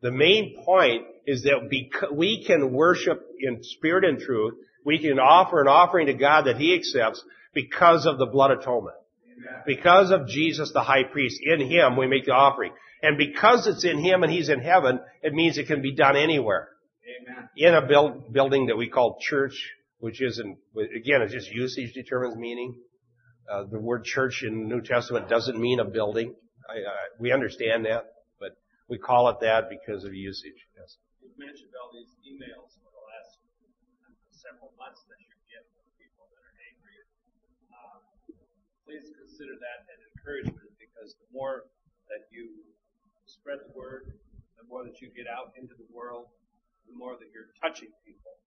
[0.01, 1.69] The main point is that
[2.11, 4.53] we can worship in spirit and truth.
[4.85, 8.95] We can offer an offering to God that He accepts because of the blood atonement.
[9.65, 11.39] Because of Jesus the high priest.
[11.43, 12.71] In Him we make the offering.
[13.01, 16.15] And because it's in Him and He's in heaven, it means it can be done
[16.15, 16.69] anywhere.
[17.21, 17.49] Amen.
[17.55, 19.53] In a build, building that we call church,
[19.99, 22.75] which isn't, again, it's just usage determines meaning.
[23.51, 26.33] Uh, the word church in the New Testament doesn't mean a building.
[26.67, 26.77] I,
[27.19, 28.05] we understand that.
[28.85, 30.61] We call it that because of usage.
[30.77, 31.01] Yes.
[31.17, 32.77] You mentioned all these emails.
[32.85, 33.41] For the last
[34.29, 36.97] several months that you get from people that are angry.
[37.73, 37.97] Uh,
[38.85, 41.65] please consider that an encouragement because the more
[42.13, 42.53] that you
[43.25, 44.13] spread the word,
[44.61, 46.29] the more that you get out into the world,
[46.85, 48.37] the more that you're touching people.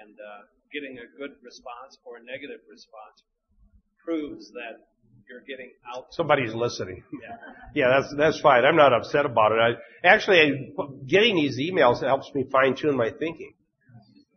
[0.00, 3.28] And uh, getting a good response or a negative response
[4.00, 4.88] proves that
[5.28, 6.06] you're getting out.
[6.10, 7.02] Somebody's listening.
[7.12, 7.36] Yeah.
[7.74, 8.64] yeah, that's that's fine.
[8.64, 9.58] I'm not upset about it.
[9.58, 9.74] I,
[10.06, 10.72] actually,
[11.06, 13.54] getting these emails helps me fine tune my thinking,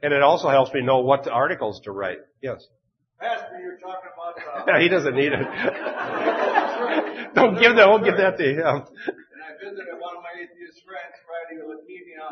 [0.02, 2.20] and it also helps me know what articles to write.
[2.42, 2.66] Yes.
[3.20, 4.40] Pastor, you're talking about.
[4.68, 5.44] Uh, he doesn't need it.
[7.36, 7.86] don't give that.
[7.86, 8.88] Don't give that to him.
[8.88, 12.32] And I visited one of my atheist friends fighting with leukemia,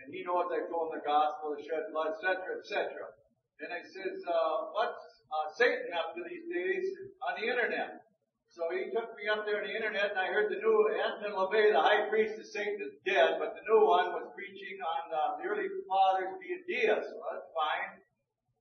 [0.00, 3.12] and he knows I told him the gospel, the shed blood, etc., etc.
[3.60, 6.84] And I says, uh, what's uh, Satan up to these days
[7.24, 8.04] on the internet?
[8.52, 11.32] So he took me up there on the internet, and I heard the new Anton
[11.32, 15.02] LaVey, the high priest of Satan, is dead, but the new one was preaching on
[15.08, 17.08] uh, the early fathers being deists.
[17.08, 18.04] So that's fine.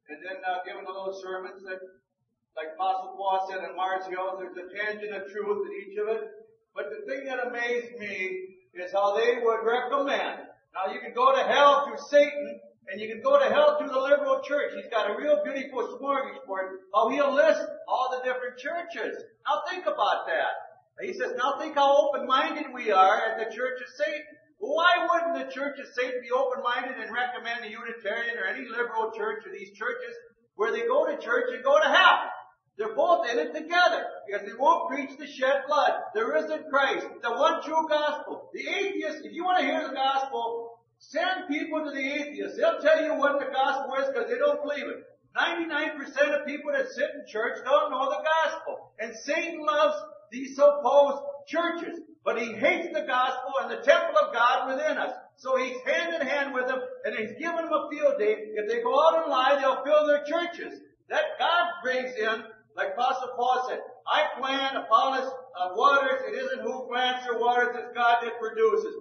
[0.07, 1.84] And then uh, giving a little sermons that,
[2.55, 6.07] like Apostle Paul said in Mars Hill, there's a tangent of truth in each of
[6.07, 6.23] it.
[6.71, 10.47] But the thing that amazed me is how they would recommend.
[10.71, 13.89] Now you can go to hell through Satan, and you can go to hell through
[13.89, 14.73] the liberal church.
[14.75, 16.91] He's got a real beautiful smorgasbord.
[16.93, 19.23] How he'll list all the different churches.
[19.47, 20.51] Now think about that.
[20.99, 24.27] He says, now think how open-minded we are at the Church of Satan.
[24.60, 29.10] Why wouldn't the Church of Satan be open-minded and recommend a Unitarian or any liberal
[29.17, 30.13] church or these churches
[30.56, 32.30] where they go to church and go to hell?
[32.77, 35.93] They're both in it together because they won't preach the shed blood.
[36.13, 38.49] There isn't Christ, the one true gospel.
[38.54, 40.70] The atheist, if you want to hear the gospel,
[41.01, 42.57] Send people to the atheists.
[42.57, 45.03] They'll tell you what the gospel is because they don't believe it.
[45.35, 45.97] 99%
[46.39, 48.93] of people that sit in church don't know the gospel.
[48.99, 49.97] And Satan loves
[50.31, 51.99] these supposed churches.
[52.23, 55.11] But he hates the gospel and the temple of God within us.
[55.37, 58.53] So he's hand in hand with them and he's giving them a field day.
[58.53, 60.79] If they go out and lie, they'll fill their churches.
[61.09, 62.43] That God brings in,
[62.77, 66.21] like Apostle Paul said, I plant, Apollos uh, waters.
[66.29, 68.93] It isn't who plants or waters, it's God that produces.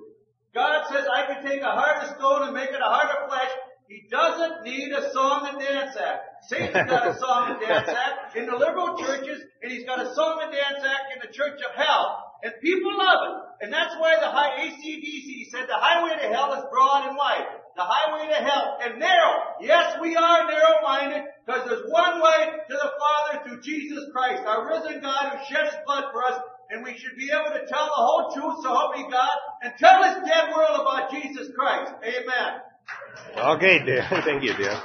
[0.54, 3.28] God says, I can take a heart of stone and make it a heart of
[3.30, 3.50] flesh.
[3.86, 6.46] He doesn't need a song and dance act.
[6.46, 10.14] Satan's got a song and dance act in the liberal churches, and he's got a
[10.14, 13.66] song and dance act in the church of hell, and people love it.
[13.66, 17.46] And that's why the high ACDC said the highway to hell is broad and wide.
[17.74, 19.58] The highway to hell and narrow.
[19.60, 24.66] Yes, we are narrow-minded because there's one way to the Father through Jesus Christ, our
[24.70, 26.38] risen God who shed his blood for us
[26.70, 29.72] and we should be able to tell the whole truth, so help me God, and
[29.78, 31.92] tell this dead world about Jesus Christ.
[32.02, 32.60] Amen.
[33.36, 34.22] Okay, Dan.
[34.24, 34.82] Thank you, Dan.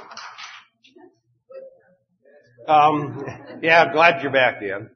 [2.68, 3.24] Um,
[3.62, 4.90] yeah, I'm glad you're back, Dan.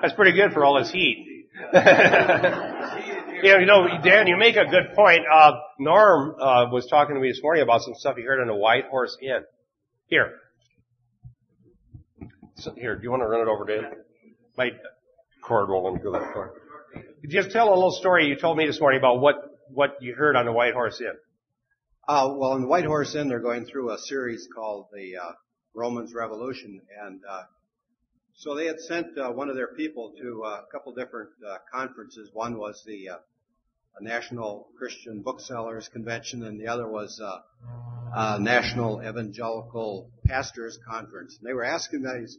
[0.00, 1.46] That's pretty good for all this heat.
[1.72, 5.22] yeah, you know, Dan, you make a good point.
[5.32, 8.46] Uh, Norm uh, was talking to me this morning about some stuff he heard on
[8.46, 9.42] the White Horse Inn.
[10.06, 10.34] Here.
[12.56, 13.92] So, here, do you want to run it over, Dan?
[14.56, 14.70] My
[15.42, 16.52] cord won't go that far.
[17.26, 19.36] Just tell a little story you told me this morning about what,
[19.70, 21.16] what you heard on the White Horse Inn.
[22.06, 25.32] Uh, well, in the White Horse Inn, they're going through a series called the uh,
[25.74, 27.42] Romans Revolution, and uh,
[28.36, 32.30] so they had sent uh, one of their people to a couple different uh, conferences.
[32.32, 33.16] One was the uh,
[34.00, 41.36] National Christian Booksellers Convention, and the other was uh, National Evangelical Pastors Conference.
[41.40, 42.38] And they were asking these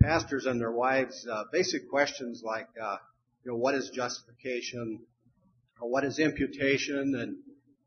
[0.00, 2.96] pastors and their wives uh, basic questions like, uh,
[3.48, 5.00] you know, what is justification?
[5.80, 7.14] Or what is imputation?
[7.18, 7.36] And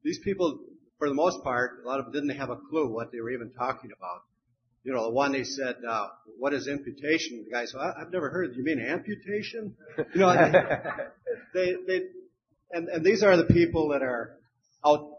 [0.04, 0.60] these people,
[0.98, 3.30] for the most part, a lot of them didn't have a clue what they were
[3.30, 4.24] even talking about.
[4.84, 6.08] You know, the one they said, uh,
[6.40, 7.46] what is imputation?
[7.46, 8.56] The guy said, I've never heard.
[8.56, 9.76] You mean amputation?
[10.16, 10.34] You know,
[11.54, 12.02] they, they,
[12.72, 14.38] and, and these are the people that are
[14.84, 15.12] out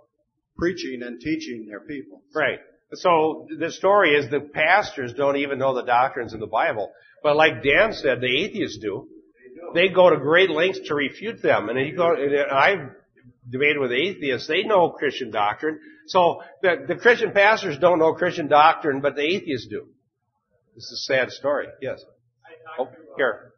[0.58, 2.20] preaching and teaching their people.
[2.34, 2.58] Right.
[2.94, 6.90] So the story is the pastors don't even know the doctrines of the Bible.
[7.22, 9.06] But like Dan said, the atheists do.
[9.74, 11.68] They go to great lengths to refute them.
[11.68, 12.90] And you go, and I've
[13.48, 14.48] debated with atheists.
[14.48, 15.80] They know Christian doctrine.
[16.06, 19.86] So the, the Christian pastors don't know Christian doctrine, but the atheists do.
[20.74, 21.68] This is a sad story.
[21.80, 22.04] Yes.
[22.78, 23.52] Oh, here.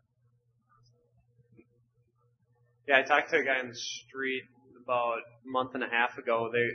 [2.89, 4.43] Yeah, I talked to a guy in the street
[4.83, 6.51] about a month and a half ago.
[6.53, 6.69] They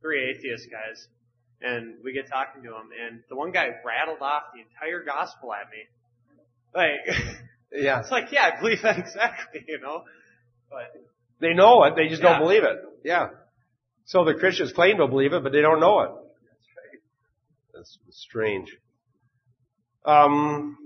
[0.00, 1.08] three atheist guys
[1.62, 5.52] and we get talking to him, and the one guy rattled off the entire gospel
[5.52, 5.84] at me.
[6.74, 7.16] Like,
[7.72, 10.02] yeah, it's like, yeah, I believe that exactly, you know.
[10.68, 10.92] But
[11.40, 12.30] they know it, they just yeah.
[12.30, 12.76] don't believe it.
[13.04, 13.28] Yeah.
[14.04, 16.10] So the Christians claim to believe it, but they don't know it.
[16.10, 17.00] That's right.
[17.74, 18.76] That's strange.
[20.04, 20.76] Um,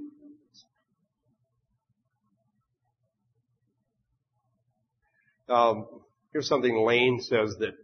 [5.48, 5.86] um,
[6.32, 7.74] here's something Lane says that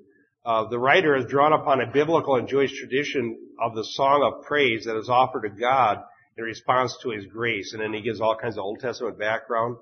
[0.44, 4.44] uh, the writer has drawn upon a biblical and Jewish tradition of the song of
[4.46, 6.02] praise that is offered to God
[6.40, 7.72] in response to His grace.
[7.72, 9.76] And then he gives all kinds of Old Testament background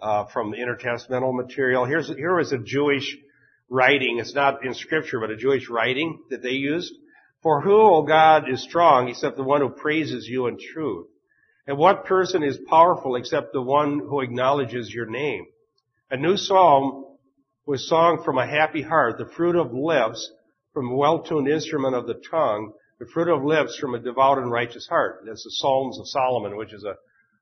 [0.00, 1.84] uh, from the intertestamental material.
[1.84, 3.16] Here's here is a Jewish
[3.68, 4.18] writing.
[4.18, 6.92] It's not in Scripture, but a Jewish writing that they used.
[7.42, 11.06] For who, O God, is strong except the one who praises you in truth?
[11.66, 15.46] And what person is powerful except the one who acknowledges your name?
[16.10, 17.04] A new psalm
[17.66, 20.32] was sung from a happy heart, the fruit of lips
[20.72, 24.50] from a well-tuned instrument of the tongue, the fruit of lips from a devout and
[24.50, 25.22] righteous heart.
[25.26, 26.96] That's the Psalms of Solomon, which is a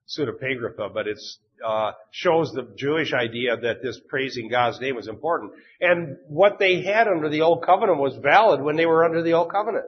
[0.08, 1.18] pseudepigrapha, but it
[1.64, 5.52] uh, shows the Jewish idea that this praising God's name was important.
[5.80, 9.32] And what they had under the Old Covenant was valid when they were under the
[9.32, 9.86] Old Covenant.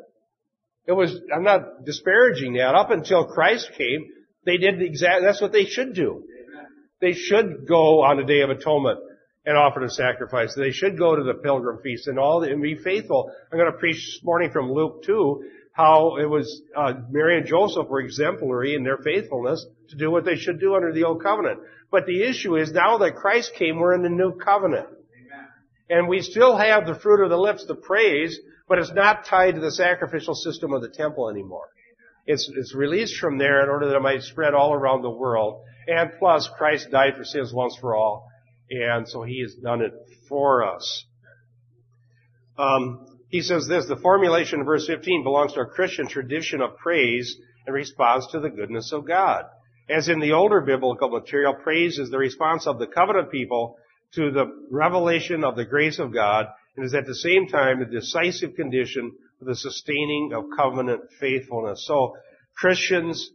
[0.86, 2.74] It was, I'm not disparaging that.
[2.74, 4.10] Up until Christ came,
[4.46, 6.24] they did the exact, that's what they should do.
[7.00, 8.98] They should go on the Day of Atonement
[9.46, 10.54] and offer the sacrifice.
[10.54, 13.32] They should go to the pilgrim feast and all and be faithful.
[13.50, 17.46] I'm going to preach this morning from Luke 2 how it was uh, Mary and
[17.46, 21.22] Joseph were exemplary in their faithfulness to do what they should do under the old
[21.22, 21.60] covenant.
[21.90, 24.88] But the issue is now that Christ came, we're in the new covenant.
[24.88, 25.46] Amen.
[25.88, 29.54] And we still have the fruit of the lips, the praise, but it's not tied
[29.54, 31.68] to the sacrificial system of the temple anymore.
[32.26, 35.62] It's, it's released from there in order that it might spread all around the world.
[35.86, 38.28] And plus, Christ died for sins once for all.
[38.70, 39.92] And so He has done it
[40.28, 41.04] for us.
[42.56, 46.76] Um, he says this, the formulation in verse 15 belongs to our Christian tradition of
[46.78, 49.44] praise in response to the goodness of God.
[49.90, 53.76] As in the older biblical material, praise is the response of the covenant people
[54.14, 56.46] to the revelation of the grace of God
[56.76, 61.84] and is at the same time the decisive condition for the sustaining of covenant faithfulness.
[61.86, 62.14] So
[62.56, 63.30] Christians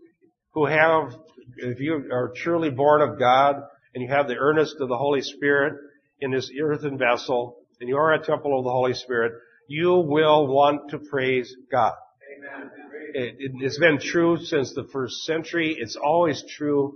[0.54, 1.14] who have,
[1.58, 3.56] if you are truly born of God
[3.94, 5.74] and you have the earnest of the Holy Spirit
[6.20, 9.34] in this earthen vessel and you are a temple of the Holy Spirit,
[9.68, 11.96] you will want to praise God.
[12.38, 12.72] Amen.
[13.14, 15.76] It, has been true since the first century.
[15.78, 16.96] It's always true.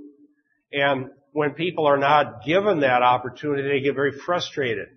[0.71, 4.87] And when people are not given that opportunity, they get very frustrated.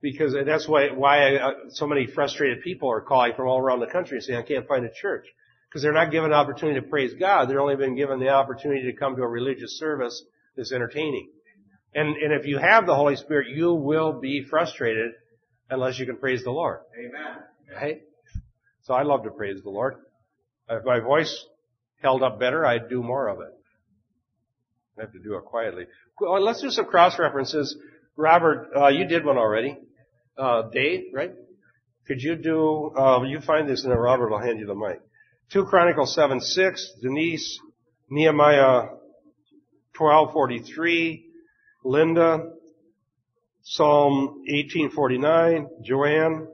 [0.00, 3.86] Because that's why, why uh, so many frustrated people are calling from all around the
[3.86, 5.26] country saying, I can't find a church.
[5.68, 7.50] Because they're not given an opportunity to praise God.
[7.50, 10.22] They're only been given the opportunity to come to a religious service
[10.56, 11.30] that's entertaining.
[11.94, 15.12] And, and if you have the Holy Spirit, you will be frustrated
[15.70, 16.80] unless you can praise the Lord.
[16.98, 17.38] Amen.
[17.74, 18.02] Right?
[18.82, 19.96] So I love to praise the Lord.
[20.68, 21.44] If my voice
[22.02, 23.52] held up better, I'd do more of it.
[24.98, 25.86] I have to do it quietly.
[26.20, 27.76] Well, let's do some cross references.
[28.16, 29.76] Robert, uh, you did one already.
[30.38, 31.32] Uh, Dave, right?
[32.06, 35.00] Could you do, uh, you find this and then Robert will hand you the mic.
[35.52, 37.58] 2 Chronicles 7, 6, Denise,
[38.10, 38.88] Nehemiah
[39.98, 41.24] 12:43,
[41.84, 42.50] Linda,
[43.62, 46.48] Psalm 1849, Joanne,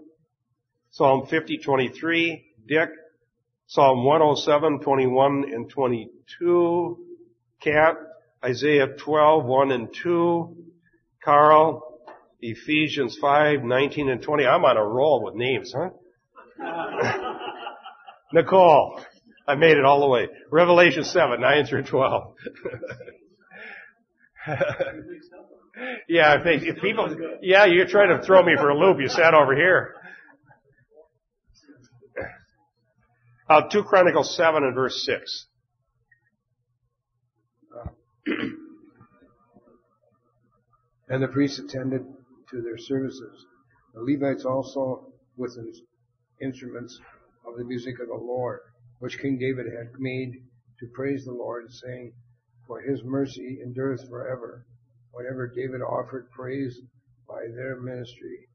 [0.90, 2.88] Psalm 50:23, Dick,
[3.66, 6.98] Psalm 107, 21 and 22,
[7.60, 7.96] Cat,
[8.44, 10.56] Isaiah 12, 1 and 2,
[11.24, 12.00] Carl,
[12.40, 14.46] Ephesians 5, 19 and 20.
[14.46, 15.90] I'm on a roll with names, huh?
[18.32, 19.00] Nicole,
[19.46, 20.28] I made it all the way.
[20.50, 22.34] Revelation 7, 9 through 12.
[26.08, 28.98] yeah, if, they, if people, yeah, you're trying to throw me for a loop.
[29.00, 29.94] You sat over here.
[33.48, 35.46] Uh, 2 Chronicles 7 and verse 6.
[41.08, 42.02] and the priests attended
[42.50, 43.46] to their services.
[43.94, 45.56] The Levites also with
[46.40, 46.98] instruments
[47.46, 48.60] of the music of the Lord,
[49.00, 50.32] which King David had made
[50.80, 52.12] to praise the Lord, saying,
[52.66, 54.66] For his mercy endureth forever.
[55.12, 56.80] Whenever David offered praise
[57.28, 58.48] by their ministry,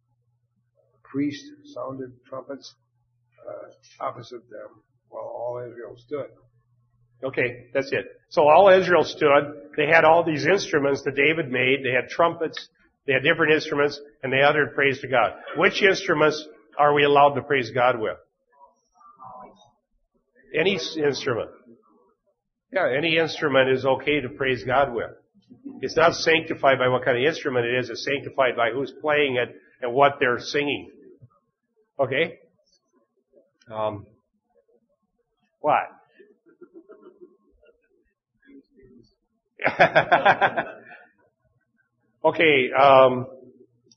[0.93, 1.43] the priest
[1.75, 2.73] sounded trumpets
[3.47, 6.27] uh, opposite them while all Israel stood.
[7.23, 8.05] Okay, that's it.
[8.29, 9.71] So all Israel stood.
[9.75, 11.79] They had all these instruments that David made.
[11.83, 12.69] They had trumpets.
[13.05, 15.33] They had different instruments, and they uttered praise to God.
[15.55, 16.45] Which instruments
[16.77, 18.17] are we allowed to praise God with?
[20.53, 21.49] Any instrument.
[22.71, 25.11] Yeah, any instrument is okay to praise God with.
[25.81, 27.89] It's not sanctified by what kind of instrument it is.
[27.89, 30.91] It's sanctified by who's playing it and what they're singing.
[31.99, 32.39] Okay?
[33.71, 34.05] Um,
[35.61, 35.83] what?
[42.25, 43.27] okay, um,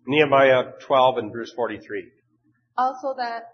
[0.06, 2.08] Nehemiah 12 and verse 43.
[2.76, 3.44] Also that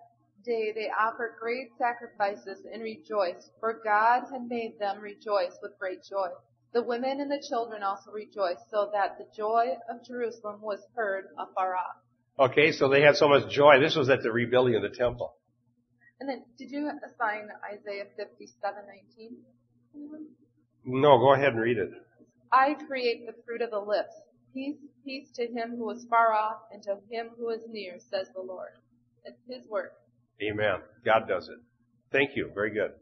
[0.46, 6.04] day they offered great sacrifices and rejoiced, for God had made them rejoice with great
[6.08, 6.28] joy.
[6.72, 11.26] The women and the children also rejoiced, so that the joy of Jerusalem was heard
[11.38, 11.96] afar off.
[12.38, 13.80] Okay, so they had so much joy.
[13.80, 15.34] This was at the rebuilding of the temple.
[16.20, 19.36] And then, did you assign Isaiah 57:19?
[19.94, 20.26] Anyone?
[20.84, 21.90] No, go ahead and read it.
[22.52, 24.14] I create the fruit of the lips.
[24.54, 28.28] Peace, peace to him who is far off and to him who is near, says
[28.34, 28.72] the Lord.
[29.24, 29.92] It's his work.
[30.42, 30.80] Amen.
[31.04, 31.58] God does it.
[32.12, 32.50] Thank you.
[32.54, 32.92] Very good.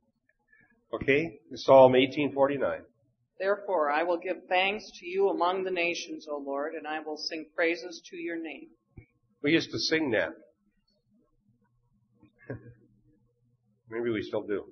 [0.95, 2.80] Okay, Psalm 1849.
[3.39, 7.16] Therefore, I will give thanks to you among the nations, O Lord, and I will
[7.16, 8.68] sing praises to your name.
[9.43, 10.30] We used to sing that.
[13.91, 14.64] Maybe we still do.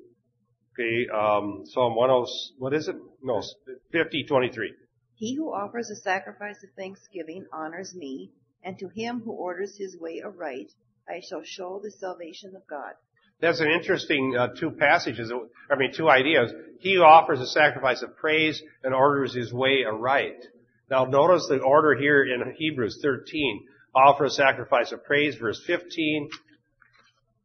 [0.74, 2.24] Okay, um, Psalm 10,
[2.58, 2.96] what is it?
[3.22, 3.42] No,
[3.90, 4.72] 50, 23.
[5.16, 8.30] He who offers a sacrifice of thanksgiving honors me,
[8.62, 10.72] and to him who orders his way aright,
[11.08, 12.92] I shall show the salvation of God.
[13.40, 15.32] That's an interesting uh, two passages.
[15.70, 16.52] I mean, two ideas.
[16.78, 20.44] He offers a sacrifice of praise and orders his way aright.
[20.88, 23.66] Now, notice the order here in Hebrews 13.
[23.94, 26.28] Offer a sacrifice of praise, verse 15.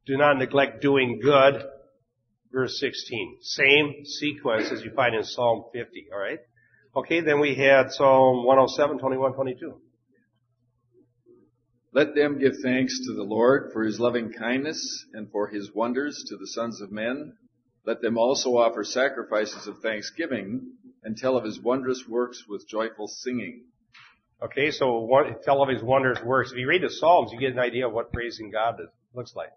[0.05, 1.63] Do not neglect doing good,
[2.51, 3.37] verse 16.
[3.41, 6.39] Same sequence as you find in Psalm 50, alright?
[6.95, 9.81] Okay, then we had Psalm 107, 21, 22.
[11.97, 16.23] Let them give thanks to the Lord for his loving kindness and for his wonders
[16.27, 17.33] to the sons of men.
[17.87, 20.73] Let them also offer sacrifices of thanksgiving
[21.03, 23.63] and tell of his wondrous works with joyful singing.
[24.43, 26.51] Okay, so one, tell of his wondrous works.
[26.51, 28.75] If you read the Psalms, you get an idea of what praising God
[29.15, 29.49] looks like.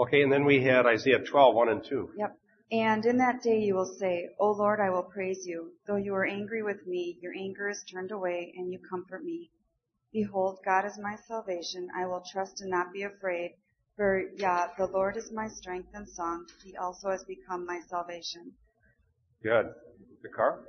[0.00, 2.12] Okay, and then we had Isaiah 12, 1 and 2.
[2.16, 2.38] Yep.
[2.72, 5.72] And in that day you will say, O Lord, I will praise you.
[5.86, 9.50] Though you are angry with me, your anger is turned away and you comfort me.
[10.12, 11.88] Behold, God is my salvation.
[11.94, 13.54] I will trust and not be afraid.
[13.96, 16.46] For, yeah, the Lord is my strength and song.
[16.64, 18.52] He also has become my salvation.
[19.42, 19.66] Good.
[20.22, 20.60] The car?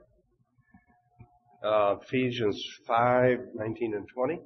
[1.64, 4.40] Uh, Ephesians 5, 19 and 20.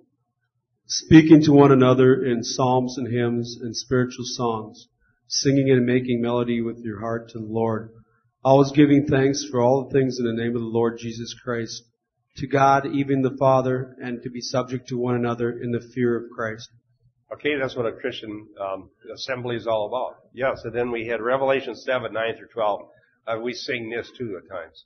[0.85, 4.89] Speaking to one another in psalms and hymns and spiritual songs,
[5.27, 7.91] singing and making melody with your heart to the Lord,
[8.43, 11.83] always giving thanks for all the things in the name of the Lord Jesus Christ,
[12.37, 16.17] to God, even the Father, and to be subject to one another in the fear
[16.17, 16.69] of Christ.
[17.31, 20.17] Okay, that's what a Christian um, assembly is all about.
[20.33, 22.81] Yes, and then we had Revelation 7, 9 through 12.
[23.25, 24.85] Uh, we sing this too at times.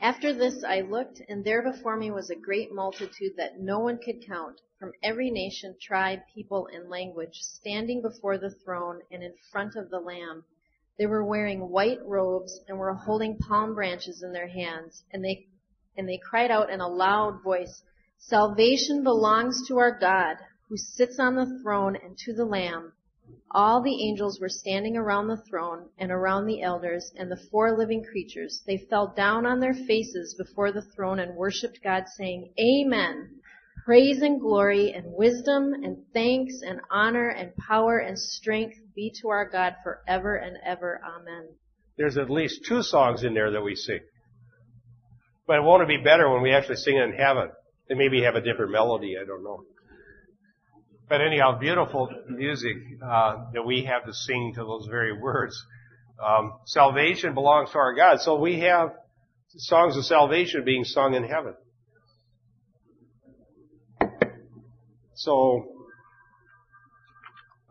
[0.00, 3.98] After this I looked, and there before me was a great multitude that no one
[3.98, 9.32] could count, from every nation, tribe, people, and language, standing before the throne and in
[9.50, 10.44] front of the Lamb.
[10.98, 15.46] They were wearing white robes and were holding palm branches in their hands, and they
[15.96, 17.82] and they cried out in a loud voice,
[18.18, 20.36] Salvation belongs to our God,
[20.68, 22.92] who sits on the throne and to the Lamb.
[23.50, 27.76] All the angels were standing around the throne and around the elders and the four
[27.76, 28.62] living creatures.
[28.66, 33.40] They fell down on their faces before the throne and worshiped God saying, Amen.
[33.84, 39.28] Praise and glory and wisdom and thanks and honor and power and strength be to
[39.28, 41.00] our God forever and ever.
[41.04, 41.48] Amen.
[41.96, 44.00] There's at least two songs in there that we sing.
[45.46, 47.50] But won't it be better when we actually sing it in heaven?
[47.88, 49.64] They maybe have a different melody, I don't know.
[51.08, 55.54] But anyhow, beautiful music uh, that we have to sing to those very words.
[56.24, 58.20] Um, salvation belongs to our God.
[58.20, 58.92] So we have
[59.48, 61.54] songs of salvation being sung in heaven.
[65.14, 65.68] So,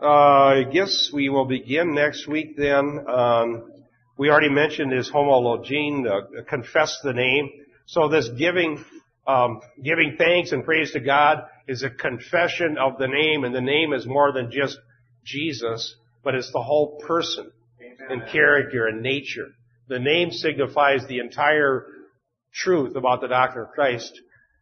[0.02, 3.06] uh, I guess we will begin next week then.
[3.08, 3.72] Um,
[4.18, 6.06] we already mentioned this homologene,
[6.48, 7.50] confess the name.
[7.86, 8.84] So this giving,
[9.28, 13.62] um, giving thanks and praise to God is a confession of the name, and the
[13.62, 14.78] name is more than just
[15.24, 17.52] Jesus, but it's the whole person
[18.10, 19.48] and character and nature.
[19.88, 21.86] The name signifies the entire
[22.54, 24.20] truth about the doctrine of Christ.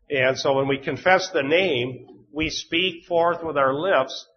[0.09, 4.27] And so when we confess the name, we speak forth with our lips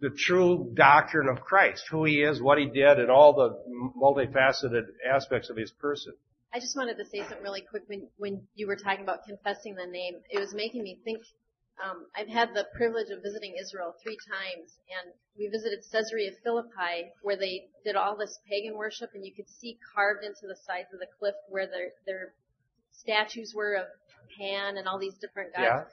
[0.00, 4.84] the true doctrine of Christ, who He is, what He did, and all the multifaceted
[5.08, 6.14] aspects of His person.
[6.52, 9.74] I just wanted to say something really quick when, when you were talking about confessing
[9.76, 10.14] the name.
[10.30, 11.22] It was making me think,
[11.82, 17.12] um, I've had the privilege of visiting Israel three times and we visited Caesarea Philippi
[17.22, 20.88] where they did all this pagan worship and you could see carved into the sides
[20.92, 22.34] of the cliff where their, their
[22.92, 23.86] statues were of
[24.38, 25.64] Pan and all these different gods.
[25.64, 25.84] Yeah.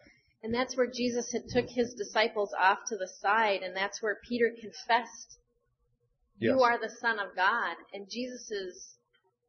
[0.43, 4.17] And that's where Jesus had took his disciples off to the side and that's where
[4.27, 5.37] Peter confessed,
[6.39, 6.53] Yes.
[6.53, 7.77] you are the son of God.
[7.93, 8.96] And Jesus'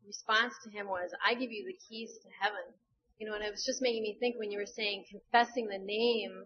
[0.09, 2.65] response to him was, I give you the keys to heaven.
[3.19, 5.79] You know, and it was just making me think when you were saying confessing the
[5.79, 6.45] name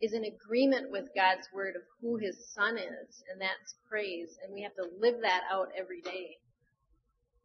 [0.00, 4.52] is in agreement with God's word of who his son is, and that's praise, and
[4.52, 6.36] we have to live that out every day.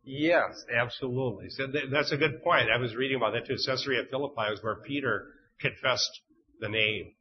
[0.03, 1.49] Yes, absolutely.
[1.49, 2.69] So th- that's a good point.
[2.71, 3.57] I was reading about that too.
[3.65, 5.27] Caesarea Philippi was where Peter
[5.59, 6.21] confessed
[6.59, 7.13] the name.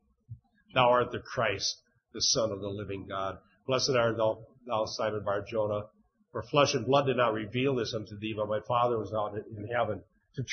[0.74, 1.82] Thou art the Christ,
[2.14, 3.38] the Son of the living God.
[3.66, 5.86] Blessed art thou, thou Simon Bar-Jonah,
[6.32, 9.34] for flesh and blood did not reveal this unto thee, but my Father was out
[9.34, 10.02] in heaven.
[10.36, 10.44] To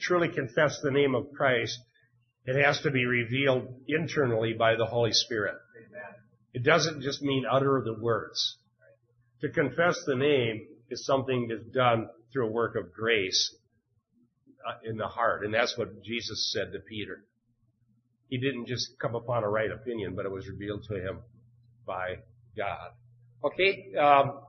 [0.00, 1.78] truly confess the name of Christ,
[2.46, 5.56] it has to be revealed internally by the Holy Spirit.
[6.54, 8.56] It doesn't just mean utter the words.
[9.42, 13.54] To confess the name is something that's done through a work of grace
[14.66, 17.24] uh, in the heart, and that's what Jesus said to Peter.
[18.28, 21.20] He didn't just come upon a right opinion, but it was revealed to him
[21.86, 22.16] by
[22.56, 22.90] God.
[23.44, 24.40] Okay, um,